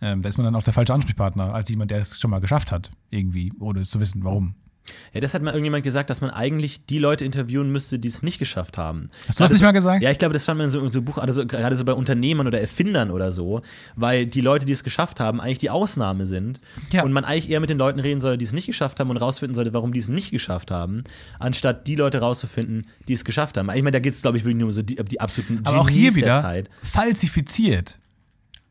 [0.00, 2.40] Ähm, da ist man dann auch der falsche Ansprechpartner, als jemand, der es schon mal
[2.40, 4.54] geschafft hat, irgendwie, ohne es zu wissen, warum.
[5.12, 8.22] Ja, das hat mal irgendjemand gesagt, dass man eigentlich die Leute interviewen müsste, die es
[8.22, 9.10] nicht geschafft haben.
[9.28, 10.02] Hast du das nicht mal gesagt?
[10.02, 12.46] Ja, ich glaube, das fand man in so, so Buch, also gerade so bei Unternehmern
[12.46, 13.62] oder Erfindern oder so,
[13.94, 16.60] weil die Leute, die es geschafft haben, eigentlich die Ausnahme sind.
[16.92, 17.02] Ja.
[17.02, 19.16] Und man eigentlich eher mit den Leuten reden soll, die es nicht geschafft haben und
[19.16, 21.02] rausfinden sollte, warum die es nicht geschafft haben,
[21.38, 23.68] anstatt die Leute rauszufinden, die es geschafft haben.
[23.70, 25.78] Ich meine, da geht es, glaube ich, wirklich nur um so die, die absoluten Aber
[25.78, 27.98] auch hier wieder falsifiziert.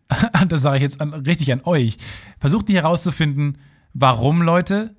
[0.48, 1.98] das sage ich jetzt an, richtig an euch.
[2.40, 3.58] Versucht nicht herauszufinden,
[3.94, 4.96] warum Leute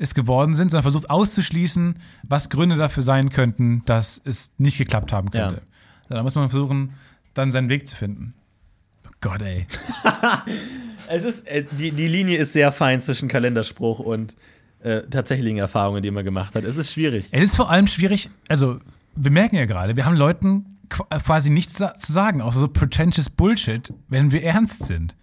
[0.00, 5.12] es geworden sind, sondern versucht auszuschließen, was Gründe dafür sein könnten, dass es nicht geklappt
[5.12, 5.62] haben könnte.
[6.08, 6.16] Ja.
[6.16, 6.94] Da muss man versuchen,
[7.34, 8.34] dann seinen Weg zu finden.
[9.06, 9.66] Oh Gott, ey.
[11.08, 14.36] es ist, äh, die, die Linie ist sehr fein zwischen Kalenderspruch und
[14.80, 16.64] äh, tatsächlichen Erfahrungen, die man gemacht hat.
[16.64, 17.28] Es ist schwierig.
[17.30, 18.80] Es ist vor allem schwierig, also
[19.14, 23.92] wir merken ja gerade, wir haben Leuten quasi nichts zu sagen, außer so pretentious Bullshit,
[24.08, 25.14] wenn wir ernst sind.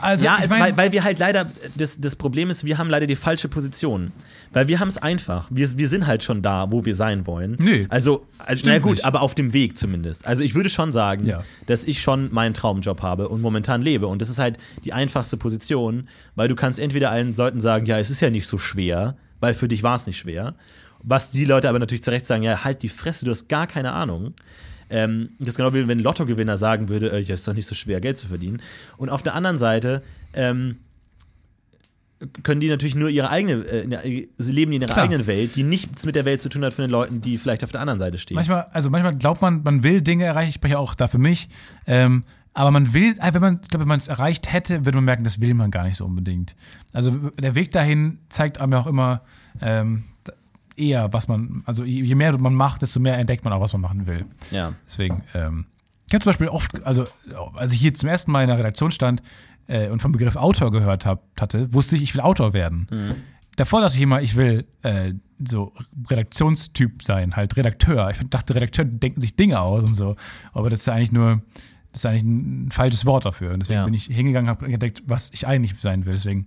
[0.00, 2.90] Also, ja, ich mein, weil, weil, wir halt leider, das, das Problem ist, wir haben
[2.90, 4.12] leider die falsche Position.
[4.52, 5.46] Weil wir haben es einfach.
[5.50, 7.56] Wir, wir sind halt schon da, wo wir sein wollen.
[7.58, 7.86] Nö.
[7.88, 9.04] Also, also na gut, nicht.
[9.04, 10.26] aber auf dem Weg zumindest.
[10.26, 11.44] Also ich würde schon sagen, ja.
[11.66, 14.08] dass ich schon meinen Traumjob habe und momentan lebe.
[14.08, 17.98] Und das ist halt die einfachste Position, weil du kannst entweder allen Leuten sagen, ja,
[17.98, 20.54] es ist ja nicht so schwer, weil für dich war es nicht schwer.
[21.02, 23.66] Was die Leute aber natürlich zu Recht sagen, ja, halt die Fresse, du hast gar
[23.66, 24.34] keine Ahnung.
[24.90, 27.66] Ähm, das ist genau wie wenn ein Lottogewinner sagen würde, äh, ja, ist doch nicht
[27.66, 28.60] so schwer, Geld zu verdienen.
[28.96, 30.02] Und auf der anderen Seite
[30.34, 30.76] ähm,
[32.42, 35.04] können die natürlich nur ihre eigene, äh, sie leben in ihrer Klar.
[35.04, 37.64] eigenen Welt, die nichts mit der Welt zu tun hat von den Leuten, die vielleicht
[37.64, 38.34] auf der anderen Seite stehen.
[38.34, 41.48] Manchmal, also manchmal glaubt man, man will Dinge erreichen, ich spreche auch da für mich,
[41.86, 44.96] ähm, aber man will, äh, wenn man, ich glaube, wenn man es erreicht hätte, würde
[44.96, 46.56] man merken, das will man gar nicht so unbedingt.
[46.92, 49.22] Also der Weg dahin zeigt einem ja auch immer
[49.62, 50.04] ähm,
[50.80, 53.82] eher, was man, also je mehr man macht, desto mehr entdeckt man auch, was man
[53.82, 54.24] machen will.
[54.50, 54.72] Ja.
[54.86, 55.66] Deswegen, ähm,
[56.08, 57.04] ich habe zum Beispiel oft, also
[57.54, 59.22] als ich hier zum ersten Mal in der Redaktion stand
[59.68, 62.88] äh, und vom Begriff Autor gehört hab, hatte, wusste ich, ich will Autor werden.
[62.90, 63.14] Mhm.
[63.56, 65.72] Davor dachte ich immer, ich will äh, so
[66.08, 68.10] Redaktionstyp sein, halt Redakteur.
[68.10, 70.16] Ich dachte, Redakteur denken sich Dinge aus und so.
[70.52, 71.42] Aber das ist ja eigentlich nur,
[71.92, 73.52] das ist eigentlich ein falsches Wort dafür.
[73.52, 73.84] Und deswegen ja.
[73.84, 76.14] bin ich hingegangen, habe entdeckt, was ich eigentlich sein will.
[76.14, 76.46] Deswegen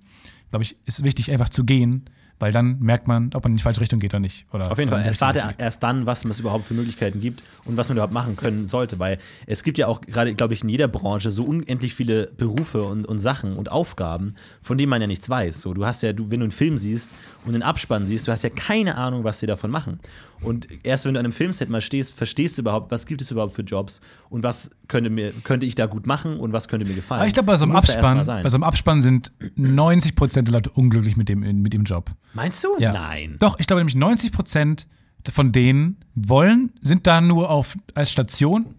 [0.49, 2.05] glaube ich, ist wichtig, einfach zu gehen
[2.43, 4.45] weil dann merkt man, ob man in die falsche Richtung geht oder nicht.
[4.51, 7.77] Oder Auf jeden Fall erfahrt er erst dann, was es überhaupt für Möglichkeiten gibt und
[7.77, 10.67] was man überhaupt machen können sollte, weil es gibt ja auch gerade, glaube ich, in
[10.67, 15.07] jeder Branche so unendlich viele Berufe und, und Sachen und Aufgaben, von denen man ja
[15.07, 15.61] nichts weiß.
[15.61, 17.11] So, du hast ja, du, wenn du einen Film siehst
[17.45, 20.01] und einen Abspann siehst, du hast ja keine Ahnung, was sie davon machen.
[20.41, 23.31] Und erst wenn du an einem Filmset mal stehst, verstehst du überhaupt, was gibt es
[23.31, 26.85] überhaupt für Jobs und was könnte, mir, könnte ich da gut machen und was könnte
[26.85, 27.21] mir gefallen.
[27.21, 30.53] Aber ich glaube, bei so einem Abspann, bei so einem Abspann sind 90 Prozent der
[30.53, 32.11] Leute unglücklich mit dem, mit dem Job.
[32.33, 32.77] Meinst du?
[32.79, 32.91] Ja.
[32.91, 33.37] Nein.
[33.39, 34.87] Doch, ich glaube nämlich 90 Prozent
[35.31, 38.75] von denen wollen, sind da nur auf, als Station.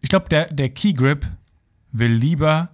[0.00, 1.26] Ich glaube, der, der Key Grip
[1.92, 2.70] will lieber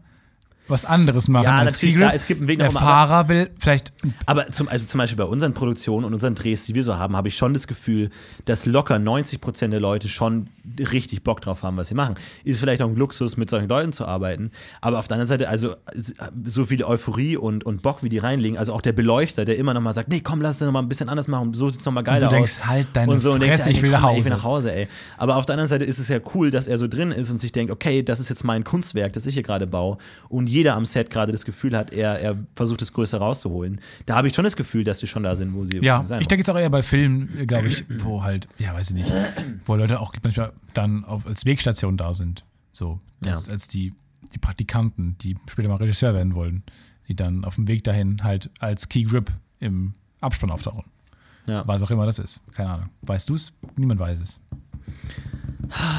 [0.69, 1.45] was anderes machen.
[1.45, 3.93] Ja, natürlich, klar, es gibt einen Weg nach Der Fahrer will vielleicht.
[4.27, 7.17] Aber zum, also zum Beispiel bei unseren Produktionen und unseren Drehs, die wir so haben,
[7.17, 8.11] habe ich schon das Gefühl,
[8.45, 10.47] dass locker 90 Prozent der Leute schon
[10.79, 12.15] richtig Bock drauf haben, was sie machen.
[12.45, 14.53] Ist vielleicht auch ein Luxus, mit solchen Leuten zu arbeiten.
[14.81, 15.75] Aber auf der anderen Seite, also
[16.45, 19.75] so viel Euphorie und, und Bock, wie die reinlegen, also auch der Beleuchter, der immer
[19.75, 21.81] noch mal sagt, nee, komm, lass das noch mal ein bisschen anders machen, so sieht
[21.81, 22.31] es noch mal geiler aus.
[22.31, 22.67] Du denkst, aus.
[22.67, 24.19] halt deine und so, und Fresse, denkst, ich will nach Hause.
[24.21, 24.89] Ich will nach Hause, ey.
[25.19, 27.39] Aber auf der anderen Seite ist es ja cool, dass er so drin ist und
[27.39, 29.99] sich denkt, okay, das ist jetzt mein Kunstwerk, das ich hier gerade baue.
[30.29, 33.81] Und jeder am Set gerade das Gefühl hat, er, er versucht das Größte rauszuholen.
[34.07, 36.21] Da habe ich schon das Gefühl, dass sie schon da sind, wo sie, ja, sein
[36.21, 39.13] ich denke jetzt auch eher bei Filmen, glaube ich, wo halt, ja, weiß ich nicht,
[39.65, 42.45] wo Leute auch manchmal dann auf, als Wegstation da sind.
[42.71, 43.53] So, als, ja.
[43.53, 43.93] als die,
[44.35, 46.63] die Praktikanten, die später mal Regisseur werden wollen,
[47.09, 49.31] die dann auf dem Weg dahin halt als Key Grip
[49.61, 50.85] im Abspann auftauchen.
[51.47, 51.67] Ja.
[51.67, 52.41] Was auch immer das ist.
[52.53, 52.89] Keine Ahnung.
[53.03, 53.53] Weißt du es?
[53.77, 54.41] Niemand weiß es.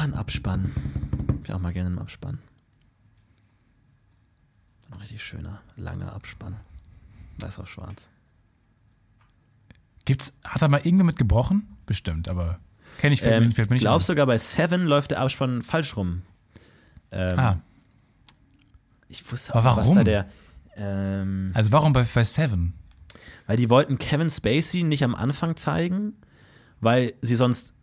[0.02, 0.72] Ein Abspann.
[1.44, 2.38] Ich auch mal gerne einen Abspann.
[5.04, 6.56] Richtig schöner, langer Abspann.
[7.38, 8.08] Weiß auf schwarz.
[10.06, 11.76] Gibt's, hat er mal irgendwer mit gebrochen?
[11.84, 12.58] Bestimmt, aber
[12.96, 16.22] kenne ich fällt ähm, nicht glaubst sogar bei Seven läuft der Abspann falsch rum.
[17.10, 17.60] Ähm, ah.
[19.10, 19.88] Ich wusste auch, aber warum?
[19.88, 20.26] was da der.
[20.74, 22.72] Ähm, also warum bei, bei Seven?
[23.46, 26.14] Weil die wollten Kevin Spacey nicht am Anfang zeigen,
[26.80, 27.74] weil sie sonst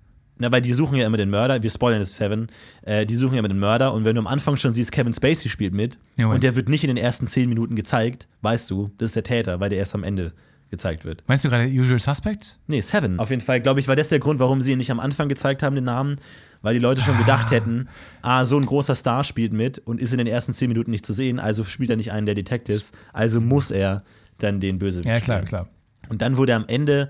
[0.41, 2.47] na, weil die suchen ja immer den Mörder, wir spoilern das Seven,
[2.81, 5.13] äh, die suchen ja immer den Mörder und wenn du am Anfang schon siehst, Kevin
[5.13, 8.69] Spacey spielt mit ja, und der wird nicht in den ersten zehn Minuten gezeigt, weißt
[8.69, 10.33] du, das ist der Täter, weil der erst am Ende
[10.69, 11.23] gezeigt wird.
[11.27, 12.57] Meinst du gerade Usual Suspects?
[12.67, 13.19] Nee, Seven.
[13.19, 15.29] Auf jeden Fall, glaube ich, war das der Grund, warum sie ihn nicht am Anfang
[15.29, 16.17] gezeigt haben, den Namen,
[16.61, 17.51] weil die Leute schon gedacht ah.
[17.51, 17.89] hätten,
[18.21, 21.05] ah, so ein großer Star spielt mit und ist in den ersten zehn Minuten nicht
[21.05, 24.03] zu sehen, also spielt er nicht einen der Detectives, also muss er
[24.39, 25.67] dann den Bösewicht Ja, klar, klar.
[26.09, 27.09] Und dann wurde er am Ende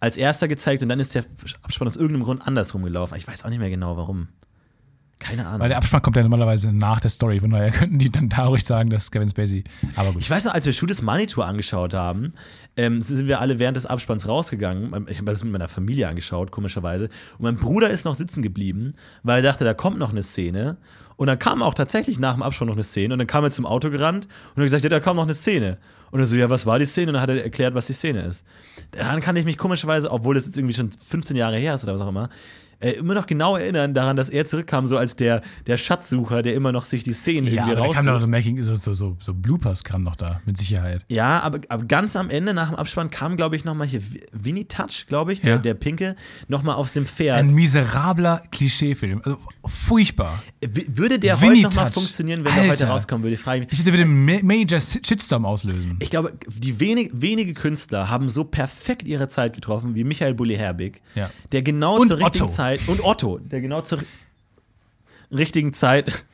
[0.00, 1.24] als erster gezeigt und dann ist der
[1.62, 3.16] Abspann aus irgendeinem Grund andersrum gelaufen.
[3.16, 4.28] Ich weiß auch nicht mehr genau, warum.
[5.20, 5.60] Keine Ahnung.
[5.60, 8.64] Weil der Abspann kommt ja normalerweise nach der Story, von daher könnten die dann dadurch
[8.64, 9.64] sagen, dass Kevin Spacey.
[9.96, 10.22] Aber gut.
[10.22, 12.30] Ich weiß noch, als wir Shooters Money Tour angeschaut haben,
[12.76, 15.06] ähm, sind wir alle während des Abspanns rausgegangen.
[15.08, 17.06] Ich habe das mit meiner Familie angeschaut, komischerweise.
[17.38, 18.92] Und mein Bruder ist noch sitzen geblieben,
[19.24, 20.76] weil er dachte, da kommt noch eine Szene.
[21.16, 23.12] Und dann kam auch tatsächlich nach dem Abspann noch eine Szene.
[23.14, 25.34] Und dann kam er zum Auto gerannt und hat gesagt, ja, da kommt noch eine
[25.34, 25.78] Szene.
[26.10, 27.08] Und er so, ja, was war die Szene?
[27.08, 28.44] Und dann hat er erklärt, was die Szene ist.
[28.92, 31.94] Daran kann ich mich komischerweise, obwohl das jetzt irgendwie schon 15 Jahre her ist oder
[31.94, 32.28] was auch immer,
[32.80, 36.54] äh, immer noch genau erinnern daran, dass er zurückkam, so als der, der Schatzsucher, der
[36.54, 37.96] immer noch sich die Szenen ja, irgendwie raus.
[37.96, 41.04] Ja, kam noch so Making, so, so, so, so Bloopers kam noch da, mit Sicherheit.
[41.08, 44.00] Ja, aber, aber ganz am Ende, nach dem Abspann, kam, glaube ich, nochmal hier
[44.32, 45.58] Winnie Touch, glaube ich, der, ja.
[45.58, 46.14] der Pinke,
[46.46, 47.38] nochmal auf dem Pferd.
[47.38, 49.22] Ein miserabler Klischeefilm.
[49.24, 50.42] Also furchtbar.
[50.60, 52.62] W würde der Winnie heute nochmal funktionieren, wenn Alter.
[52.62, 53.36] der heute rauskommen würde?
[53.36, 55.96] Frage ich würde den Major Shitstorm auslösen.
[56.00, 61.02] Ich glaube, die wenig, wenige Künstler haben so perfekt ihre Zeit getroffen wie Michael Bulli-Herbig,
[61.14, 61.30] ja.
[61.52, 62.54] der genau Und zur richtigen Otto.
[62.54, 64.00] Zeit Zeit und Otto, der genau zur
[65.30, 66.24] richtigen Zeit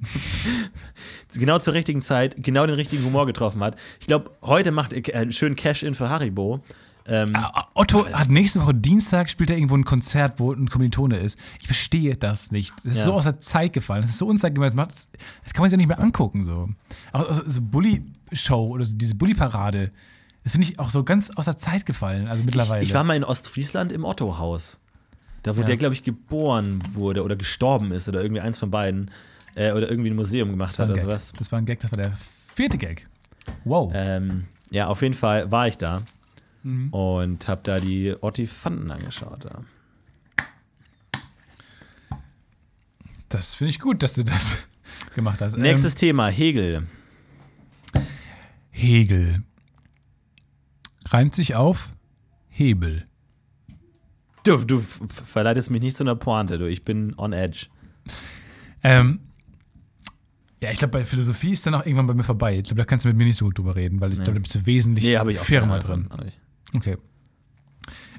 [1.34, 3.76] genau zur richtigen Zeit genau den richtigen Humor getroffen hat.
[4.00, 6.62] Ich glaube, heute macht er einen schönen Cash-In für Haribo.
[7.06, 11.18] Ähm, ah, Otto hat nächste Woche Dienstag spielt er irgendwo ein Konzert, wo ein Kommilitone
[11.18, 11.38] ist.
[11.60, 12.72] Ich verstehe das nicht.
[12.84, 13.04] Das ist ja.
[13.04, 14.02] so aus der Zeit gefallen.
[14.02, 14.74] Das ist so unzeitgemäß.
[14.74, 15.08] Das,
[15.52, 16.44] kann man sich ja nicht mehr angucken.
[16.44, 16.68] So,
[17.12, 19.92] also, so Bully-Show oder so diese Bully-Parade.
[20.42, 22.28] Das finde ich auch so ganz aus der Zeit gefallen.
[22.28, 22.82] Also mittlerweile.
[22.82, 24.79] Ich, ich war mal in Ostfriesland im Otto-Haus.
[25.42, 25.66] Da, wo Ja.
[25.66, 29.10] der, glaube ich, geboren wurde oder gestorben ist oder irgendwie eins von beiden.
[29.56, 31.04] Äh, oder irgendwie ein Museum gemacht hat oder Gag.
[31.04, 31.32] sowas.
[31.36, 32.12] Das war ein Gag, das war der
[32.54, 33.08] vierte Gag.
[33.64, 33.90] Wow.
[33.94, 36.02] Ähm, ja, auf jeden Fall war ich da
[36.62, 36.90] Mhm.
[36.92, 39.44] und habe da die Ottifanten angeschaut.
[39.44, 39.62] Ja.
[43.28, 44.66] Das finde ich gut, dass du das
[45.14, 45.56] gemacht hast.
[45.56, 46.86] Nächstes Thema, Hegel.
[47.94, 48.02] Ähm,
[48.70, 49.42] Hegel.
[51.08, 51.92] Reimt sich auf
[52.48, 53.06] Hebel.
[54.44, 56.66] Du, du verleitest mich nicht zu einer Pointe, du.
[56.68, 57.66] Ich bin on edge.
[58.82, 59.20] Ähm,
[60.62, 62.56] ja, ich glaube, bei Philosophie ist dann auch irgendwann bei mir vorbei.
[62.58, 64.34] Ich glaube, da kannst du mit mir nicht so gut drüber reden, weil ich glaube,
[64.34, 66.06] da bist du wesentlich Nee, habe ich auch firmer drin.
[66.10, 66.26] von.
[66.26, 66.38] Ich-
[66.76, 66.96] Okay.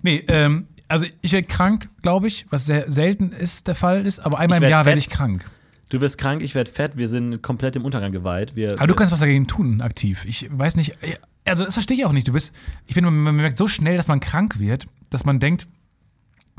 [0.01, 4.19] Nee, ähm, also ich werde krank, glaube ich, was sehr selten ist, der Fall ist,
[4.19, 5.49] aber einmal im Jahr werde ich krank.
[5.89, 8.55] Du wirst krank, ich werde fett, wir sind komplett im Untergang geweiht.
[8.55, 10.25] Wir, Aber du kannst was dagegen tun, aktiv.
[10.25, 10.97] Ich weiß nicht,
[11.45, 12.27] also das verstehe ich auch nicht.
[12.27, 12.51] Du bist,
[12.87, 15.67] ich finde, man merkt so schnell, dass man krank wird, dass man denkt,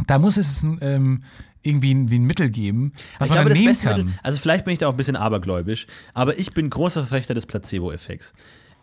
[0.06, 1.24] da muss es ein, ähm,
[1.62, 4.06] irgendwie ein, ein Mittel geben, was ich man glaube, nehmen kann.
[4.06, 7.34] Mittel, also vielleicht bin ich da auch ein bisschen abergläubisch, aber ich bin großer Verfechter
[7.34, 8.32] des Placebo-Effekts.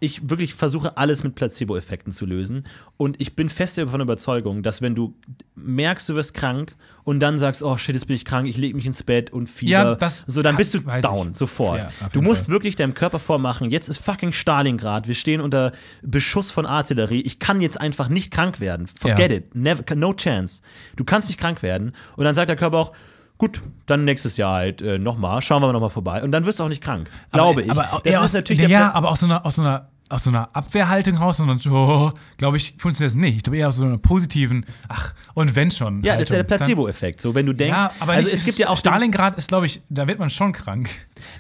[0.02, 2.66] Ich wirklich versuche alles mit Placebo-Effekten zu lösen
[2.98, 5.14] und ich bin fest davon Überzeugung, dass wenn du
[5.56, 8.76] merkst, du wirst krank und dann sagst, oh shit, jetzt bin ich krank, ich lege
[8.76, 11.38] mich ins Bett und Fieber, Ja, das so dann bist du down, ich.
[11.38, 11.80] sofort.
[11.80, 12.54] Ja, du musst Fall.
[12.54, 17.40] wirklich deinem Körper vormachen, jetzt ist fucking Stalingrad, wir stehen unter Beschuss von Artillerie, ich
[17.40, 18.88] kann jetzt einfach nicht krank werden.
[18.88, 19.38] Forget Ja.
[19.38, 20.62] it, never, no chance.
[20.96, 22.94] Du kannst nicht krank werden und dann sagt der Körper auch,
[23.40, 26.22] Gut, dann nächstes Jahr halt äh, nochmal, schauen wir mal nochmal vorbei.
[26.24, 27.10] Und dann wirst du auch nicht krank.
[27.32, 27.72] Glaube ich.
[27.72, 30.30] Aber das ist aus, natürlich ja, aber aus so einer, aus so einer, aus so
[30.30, 33.38] einer Abwehrhaltung raus und so, oh, glaube ich, funktioniert das nicht.
[33.38, 36.04] Ich glaube eher aus so einer positiven, ach, und wenn schon.
[36.04, 36.58] Ja, das ist ja der Haltung.
[36.58, 37.22] Placebo-Effekt.
[37.22, 39.68] So, wenn du denkst, Ja, aber also nicht, es gibt ja auch Stalingrad ist, glaube
[39.68, 40.90] ich, da wird man schon krank.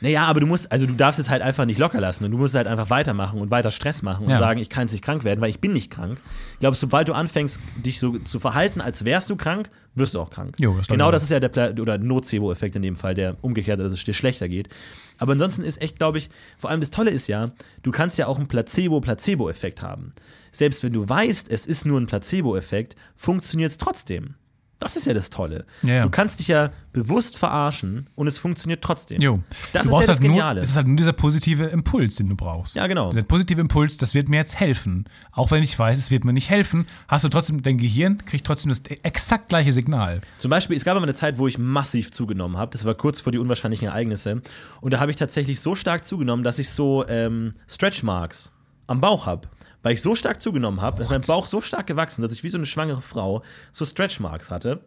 [0.02, 2.38] Naja, aber du musst, also du darfst es halt einfach nicht locker lassen und du
[2.38, 4.38] musst halt einfach weitermachen und weiter Stress machen und Ja.
[4.38, 6.22] sagen, ich kann jetzt nicht krank werden, weil ich bin nicht krank.
[6.54, 10.20] Ich glaube, sobald du anfängst, dich so zu verhalten, als wärst du krank, wirst du
[10.22, 10.56] auch krank.
[10.60, 13.92] Jo, das genau das ist ja der oder Nocebo-Effekt in dem Fall, der umgekehrt, dass
[13.92, 14.70] es dir schlechter geht.
[15.18, 17.52] Aber ansonsten ist echt, glaube ich, vor allem das Tolle ist ja,
[17.84, 20.14] du kannst ja auch einen Placebo-Placebo-Effekt haben.
[20.52, 24.36] Selbst wenn du weißt, es ist nur ein Placebo-Effekt, funktioniert es trotzdem.
[24.80, 25.66] Das ist ja das Tolle.
[25.84, 26.04] Ja, ja.
[26.04, 29.22] Du kannst dich ja bewusst verarschen und es funktioniert trotzdem.
[29.22, 29.42] Jo.
[29.74, 30.62] Das du ist ja das halt nur, Geniale.
[30.62, 32.76] Es ist halt nur dieser positive Impuls, den du brauchst.
[32.76, 33.10] Ja, genau.
[33.10, 35.06] Dieser positive Impuls, das wird mir jetzt helfen.
[35.34, 38.48] Auch wenn ich weiß, es wird mir nicht helfen, hast du trotzdem, dein Gehirn kriegt
[38.48, 40.22] trotzdem das exakt gleiche Signal.
[40.38, 42.72] Zum Beispiel, es gab immer eine Zeit, wo ich massiv zugenommen habe.
[42.72, 44.42] Das war kurz vor die unwahrscheinlichen Ereignisse.
[44.80, 48.52] Und da habe ich tatsächlich so stark zugenommen, dass ich so ähm, Stretch Marks
[48.88, 49.50] am Bauch habe.
[49.82, 52.50] Weil ich so stark zugenommen habe, ist mein Bauch so stark gewachsen, dass ich wie
[52.50, 54.78] so eine schwangere Frau so Stretch Marks hatte.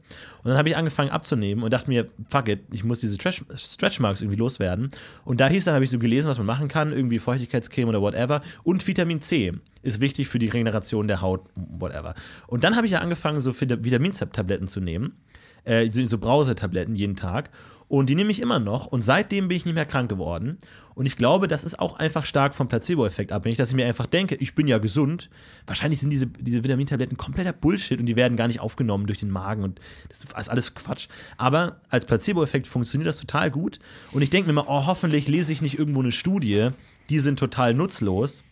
[0.43, 3.43] Und dann habe ich angefangen abzunehmen und dachte mir, fuck it, ich muss diese Stretch,
[3.57, 4.91] Stretch Marks irgendwie loswerden.
[5.25, 8.03] Und da hieß dann, habe ich so gelesen, was man machen kann, irgendwie Feuchtigkeitscreme oder
[8.03, 8.43] whatever.
[8.65, 12.15] Und Vitamin C ist wichtig für die Regeneration der Haut, whatever.
[12.47, 15.17] Und dann habe ich ja angefangen, so Vita- Vitamintabletten zu nehmen
[15.65, 17.51] äh, so, so Brausetabletten jeden Tag.
[17.93, 18.87] Und die nehme ich immer noch.
[18.87, 20.57] Und seitdem bin ich nicht mehr krank geworden.
[20.95, 24.07] Und ich glaube, das ist auch einfach stark vom Placebo-Effekt abhängig, dass ich mir einfach
[24.07, 25.29] denke, ich bin ja gesund.
[25.67, 29.29] Wahrscheinlich sind diese, diese Vitamintabletten kompletter Bullshit und die werden gar nicht aufgenommen durch den
[29.29, 29.79] Magen und
[30.09, 31.09] das ist alles Quatsch.
[31.37, 33.79] Aber als Placebo-Effekt funktioniert das total gut.
[34.13, 36.71] Und ich denke mir immer, oh, hoffentlich lese ich nicht irgendwo eine Studie,
[37.11, 38.43] die sind total nutzlos,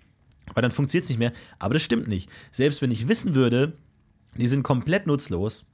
[0.52, 1.32] weil dann funktioniert es nicht mehr.
[1.58, 2.28] Aber das stimmt nicht.
[2.50, 3.72] Selbst wenn ich wissen würde,
[4.36, 5.64] die sind komplett nutzlos,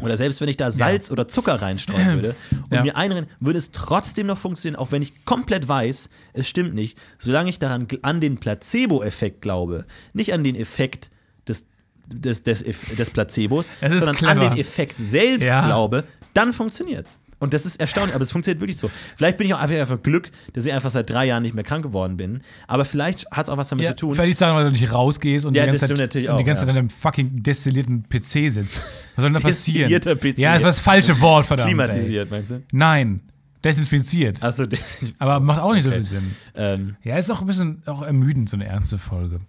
[0.00, 2.34] oder selbst wenn ich da Salz oder Zucker reinstreuen würde
[2.70, 2.82] und Ja.
[2.82, 6.98] mir einrennen, würde es trotzdem noch funktionieren, auch wenn ich komplett weiß, es stimmt nicht,
[7.18, 11.10] solange ich daran an den Placebo-Effekt glaube, nicht an den Effekt
[11.46, 11.66] des,
[12.06, 14.50] des, des, des Placebos, sondern an clever.
[14.50, 15.66] den Effekt selbst Ja.
[15.66, 17.18] glaube, dann funktioniert's.
[17.40, 18.90] Und das ist erstaunlich, aber es funktioniert wirklich so.
[19.16, 21.62] Vielleicht bin ich auch einfach, einfach Glück, dass ich einfach seit drei Jahren nicht mehr
[21.64, 22.42] krank geworden bin.
[22.66, 24.14] Aber vielleicht hat es auch was damit Ja, zu tun.
[24.16, 26.48] Vielleicht sagen, weil du nicht rausgehst und Ja, die ganze Zeit, und die auch, ganze
[26.50, 26.54] ja.
[26.56, 28.78] Zeit an einem fucking destillierten PC sitzt.
[29.14, 29.90] Was soll denn da passieren?
[29.90, 30.38] Destillierter PC.
[30.38, 31.68] Ja, das war das falsche Wort, verdammt.
[31.70, 31.74] Ey.
[31.74, 32.62] Klimatisiert, meinst du?
[32.72, 33.22] Nein,
[33.64, 34.42] desinfiziert.
[34.42, 35.98] Achso, das, Aber macht auch nicht so Okay.
[35.98, 36.34] viel Sinn.
[36.56, 39.40] ähm, Ja, ist auch ein bisschen auch ermüdend, so eine ernste Folge.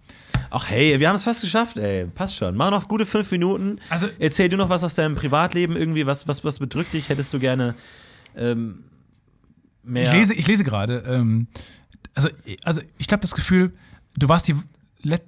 [0.50, 2.06] Ach hey, wir haben es fast geschafft, ey.
[2.06, 2.56] Passt schon.
[2.56, 3.78] Mach noch gute fünf Minuten.
[3.88, 7.08] Also- Erzähl du noch was aus deinem Privatleben irgendwie, was, was, was bedrückt dich?
[7.08, 7.74] Hättest du gerne
[8.36, 8.84] ähm,
[9.82, 10.04] mehr.
[10.06, 11.46] Ich lese, ich lese gerade, ähm,
[12.14, 12.28] also,
[12.64, 13.72] also ich glaube das Gefühl,
[14.16, 14.56] du warst die,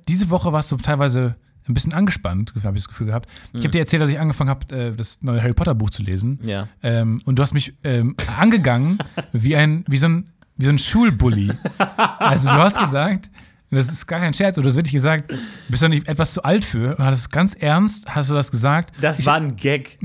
[0.09, 1.37] diese Woche warst du teilweise
[1.69, 3.29] ein bisschen angespannt, habe ich das Gefühl gehabt.
[3.53, 6.03] Ich habe dir erzählt, dass ich angefangen habe, äh, das neue Harry Potter Buch zu
[6.03, 6.41] lesen.
[6.43, 6.67] Ja.
[6.83, 8.99] Ähm, und du hast mich ähm, angegangen
[9.33, 11.53] wie ein, wie so ein, wie so ein Schulbully.
[12.19, 13.31] Also du hast gesagt,
[13.73, 15.37] und das ist gar kein Scherz, oder du hast wirklich gesagt, du
[15.69, 16.95] bist doch nicht etwas zu alt für.
[16.97, 18.93] Und hattest ganz ernst, hast du das gesagt.
[19.01, 19.99] Das ich, war ein Gag.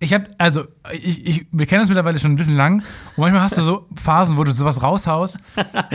[0.00, 2.76] ich habe, also, ich, ich, wir kennen das mittlerweile schon ein bisschen lang.
[3.16, 5.36] Und manchmal hast du so Phasen, wo du sowas raushaust.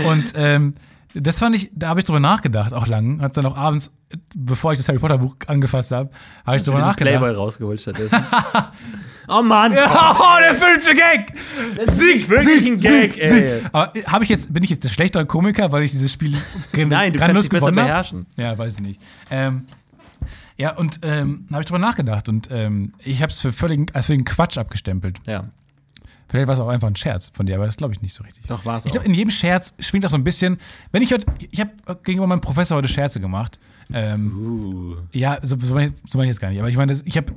[0.05, 0.75] und ähm,
[1.15, 3.19] Das fand ich, da habe ich drüber nachgedacht, auch lang.
[3.21, 3.91] Hat dann auch abends,
[4.35, 6.11] bevor ich das Harry Potter Buch angefasst habe,
[6.45, 7.17] habe ich drüber den nachgedacht.
[7.17, 8.19] Playboy rausgeholt stattdessen.
[9.27, 9.73] oh Mann!
[9.77, 11.33] Oh, der fünfte Gag!
[11.75, 13.61] Das ist wirklich ein Gag, ey.
[13.71, 16.35] Aber äh, habe ich jetzt, bin ich jetzt der schlechtere Komiker, weil ich dieses Spiel
[16.73, 17.75] Nein, du kannst dich besser hab?
[17.75, 18.25] beherrschen.
[18.35, 19.01] Ja, weiß ich nicht.
[19.31, 19.65] Ähm,
[20.57, 24.05] ja, und ähm, habe ich drüber nachgedacht und ähm, ich habe es für völligen, als
[24.05, 25.17] völligen Quatsch abgestempelt.
[25.27, 25.43] Ja,
[26.29, 28.23] Vielleicht war es auch einfach ein Scherz von dir, aber das glaube ich nicht so
[28.23, 28.45] richtig.
[28.47, 28.93] doch war es Ich auch.
[28.95, 30.57] glaube, in jedem Scherz schwingt auch so ein bisschen.
[30.91, 31.71] Wenn ich heute, ich habe
[32.03, 33.59] gegenüber meinem Professor heute Scherze gemacht.
[33.91, 34.95] Ähm, Uh.
[35.11, 36.59] ja, so, so meine ich so meine ich jetzt gar nicht.
[36.59, 37.33] Aber ich meine, ich habe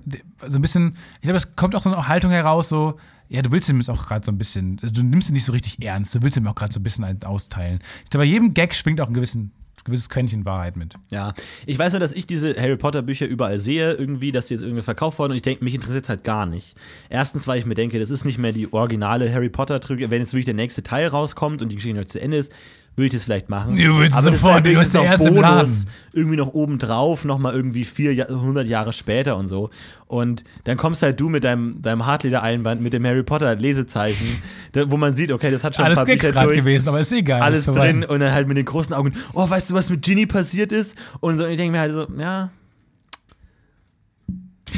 [0.46, 3.50] so ein bisschen, ich glaube, es kommt auch so eine Haltung heraus, so, ja, du
[3.50, 5.82] willst ihm jetzt auch gerade so ein bisschen, also du nimmst ihn nicht so richtig
[5.82, 7.80] ernst, du willst ihm auch gerade so ein bisschen einen austeilen.
[8.04, 9.52] Ich glaube, bei jedem Gag schwingt auch ein gewissen,
[9.84, 10.94] gewisses Quäntchen Wahrheit mit.
[11.10, 11.32] Ja,
[11.64, 14.62] ich weiß nur, dass ich diese Harry Potter Bücher überall sehe, irgendwie, dass die jetzt
[14.62, 16.76] irgendwie verkauft wurden und ich denke, mich interessiert halt gar nicht.
[17.08, 20.10] Erstens, weil ich mir denke, das ist nicht mehr die originale Harry Potter Trilogie.
[20.10, 22.52] Wenn jetzt wirklich der nächste Teil rauskommt und die Geschichte noch zu Ende ist,
[22.96, 23.76] würde ich das vielleicht machen.
[23.76, 25.84] Du würdest Aber das ist sofort, halt noch Bonus,
[26.14, 29.68] irgendwie noch obendrauf, nochmal irgendwie vier, Jahr- 100 Jahre später und so.
[30.06, 34.42] Und dann kommst halt du mit deinem, deinem Hartleder-Einband, mit dem Harry Potter Lesezeichen,
[34.72, 37.00] da, wo man sieht, okay, das hat schon Alles ein paar Bücher durch gewesen, aber
[37.00, 37.42] ist egal.
[37.42, 40.00] alles ist drin und dann halt mit den großen Augen, oh, weißt du, was mit
[40.02, 40.96] Ginny passiert ist?
[41.20, 42.50] Und so, und ich denke mir halt so, ja.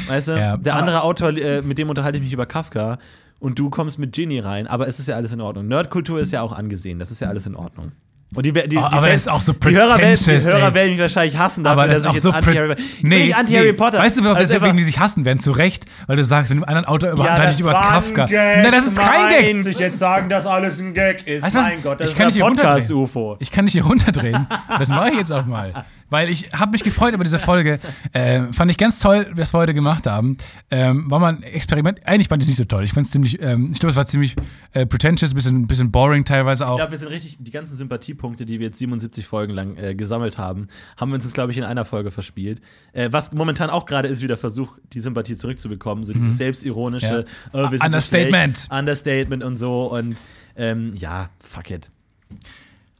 [0.08, 2.98] Weißt du, Ja, der andere Autor, äh, mit dem unterhalte ich mich über Kafka
[3.38, 5.68] und du kommst mit Ginny rein, aber es ist ja alles in Ordnung.
[5.68, 7.92] Nerdkultur ist ja auch angesehen, das ist ja alles in Ordnung.
[8.34, 10.40] Und die, die, die, Oh, aber Fans- das ist auch so die Hörer, werden, die
[10.42, 12.72] Hörer werden mich wahrscheinlich hassen dafür, Aber das dass ist ich auch jetzt so anti-Harry
[12.78, 13.98] ich bin nicht anti-Harry Potter.
[14.00, 15.40] Weißt du, Also weswegen einfach- die sich hassen werden?
[15.40, 18.26] Zu Recht, weil du sagst, mit einem anderen Autor über, ja, ich über Kafka.
[18.30, 19.54] Nein, das ist kein Gag.
[19.54, 21.42] Nein, sich jetzt sagen, dass alles ein Gag ist.
[21.42, 21.66] Weißt du was?
[21.68, 23.36] mein Gott, das Ich kann ist ein Podcast-UFO.
[23.40, 24.46] Ich kann dich hier runterdrehen.
[24.78, 25.84] Das mache ich jetzt auch mal.
[26.10, 27.78] Weil ich habe mich gefreut über diese Folge.
[28.12, 30.36] Äh, fand ich ganz toll, was wir heute gemacht haben.
[30.70, 32.06] Ähm, war mal ein Experiment.
[32.06, 32.84] Eigentlich fand ich nicht so toll.
[32.84, 34.34] Ich fand es ziemlich, ähm, ich glaube, es war ziemlich
[34.72, 36.72] äh, pretentious, bisschen, bisschen boring teilweise auch.
[36.72, 39.94] Ich glaube, wir sind richtig, die ganzen Sympathiepunkte, die wir jetzt 77 Folgen lang äh,
[39.94, 42.62] gesammelt haben, haben wir uns jetzt, glaube ich, in einer Folge verspielt.
[42.92, 46.04] Äh, was momentan auch gerade ist, wieder Versuch, die Sympathie zurückzubekommen.
[46.04, 47.58] So dieses selbstironische, Mhm.
[47.58, 47.66] Ja.
[47.66, 48.56] oh, wir sind Understatement.
[48.56, 49.86] So Understatement und so.
[49.92, 50.16] Und
[50.56, 51.90] ähm, ja, fuck it.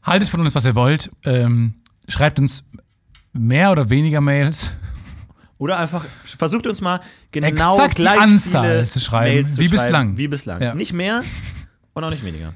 [0.03, 1.09] Haltet von uns, was ihr wollt.
[1.25, 1.73] Ähm,
[2.07, 2.63] schreibt uns
[3.33, 4.73] mehr oder weniger Mails.
[5.57, 7.01] Oder einfach versucht uns mal
[7.31, 10.17] genau Exakt die gleich Anzahl viele zu schreiben, Mails zu wie schreiben, bislang.
[10.17, 10.61] Wie bislang.
[10.61, 10.73] Ja.
[10.73, 11.23] Nicht mehr
[11.93, 12.53] und auch nicht weniger.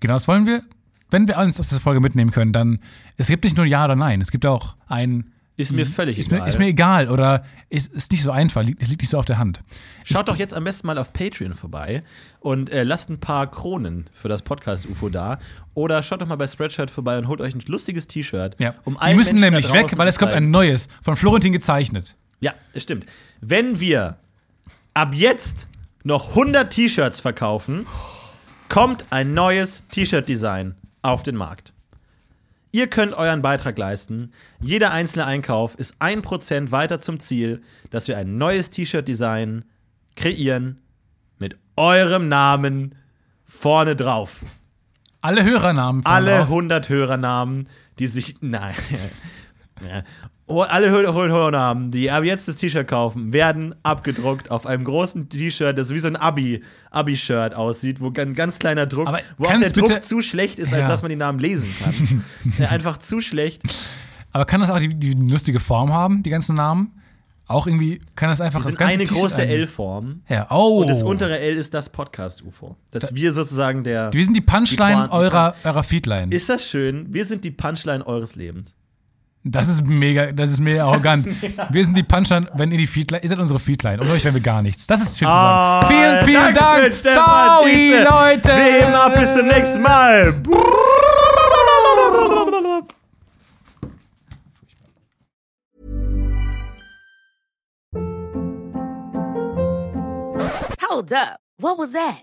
[0.00, 0.62] Genau, das wollen wir.
[1.10, 2.80] Wenn wir alles aus dieser Folge mitnehmen können, dann
[3.16, 4.20] es gibt nicht nur Ja oder Nein.
[4.20, 6.20] Es gibt auch ein Ist mir völlig Mhm.
[6.20, 6.40] ist egal.
[6.40, 9.26] mir, ist mir egal oder ist, ist nicht so einfach, es liegt nicht so auf
[9.26, 9.62] der Hand.
[10.04, 12.02] Schaut doch jetzt am besten mal auf Patreon vorbei
[12.40, 15.38] und äh, lasst ein paar Kronen für das Podcast-UFO da.
[15.74, 18.56] Oder schaut doch mal bei Spreadshirt vorbei und holt euch ein lustiges T-Shirt.
[18.58, 18.74] Ja.
[18.84, 22.16] Um Die müssen Menschen nämlich weg, weil es kommt ein neues, von Florentin gezeichnet.
[22.40, 23.04] Ja, das stimmt.
[23.40, 24.16] Wenn wir
[24.94, 25.68] ab jetzt
[26.02, 27.86] noch 100 T-Shirts verkaufen,
[28.68, 31.72] kommt ein neues T-Shirt-Design auf den Markt.
[32.74, 34.32] Ihr könnt euren Beitrag leisten.
[34.58, 39.66] Jeder einzelne Einkauf ist 1% weiter zum Ziel, dass wir ein neues T-Shirt-Design
[40.16, 40.80] kreieren
[41.38, 42.94] mit eurem Namen
[43.44, 44.40] vorne drauf.
[45.20, 46.04] Alle Hörernamen.
[46.06, 46.48] Alle drauf.
[46.48, 47.68] 100 Hörernamen,
[47.98, 48.36] die sich.
[48.40, 48.74] Nein.
[49.86, 50.02] ja.
[50.60, 55.28] Alle Hör- Hör- Hörernamen, die ab jetzt das T-Shirt kaufen, werden abgedruckt auf einem großen
[55.30, 59.46] T-Shirt, das wie so ein Abi, Abi-Shirt aussieht, wo ein ganz kleiner Druck, Aber wo
[59.46, 60.88] auch der Druck zu schlecht ist, als Ja.
[60.88, 62.24] dass man die Namen lesen kann.
[62.58, 63.62] ja, einfach zu schlecht.
[64.32, 66.92] Aber kann das auch die, die lustige Form haben, die ganzen Namen?
[67.48, 70.22] Auch irgendwie, kann das einfach das sind ganze eine große L-Form.
[70.28, 70.80] Ja, oh.
[70.82, 72.76] Und das untere L ist das Podcast-UFO.
[72.92, 74.10] Dass wir sozusagen der.
[74.12, 76.34] Wir sind die Punchline Die eurer, eurer Feedline.
[76.34, 77.12] Ist das schön?
[77.12, 78.74] Wir sind die Punchline eures Lebens.
[79.44, 81.26] Das ist mega, das ist mega arrogant.
[81.70, 84.00] Wir sind die Punchline, wenn ihr die Feedline, ihr seid unsere Feedline.
[84.00, 84.86] Und euch werden wir gar nichts.
[84.86, 85.88] Das ist schön zu sagen.
[85.88, 86.94] vielen, vielen Dankeschön, Dank.
[86.94, 88.02] Stefan Ciao, Tietze.
[88.04, 88.48] Leute.
[88.48, 90.42] Wie immer, bis zum nächsten Mal.
[100.88, 101.40] Hold up.
[101.58, 102.22] What was that?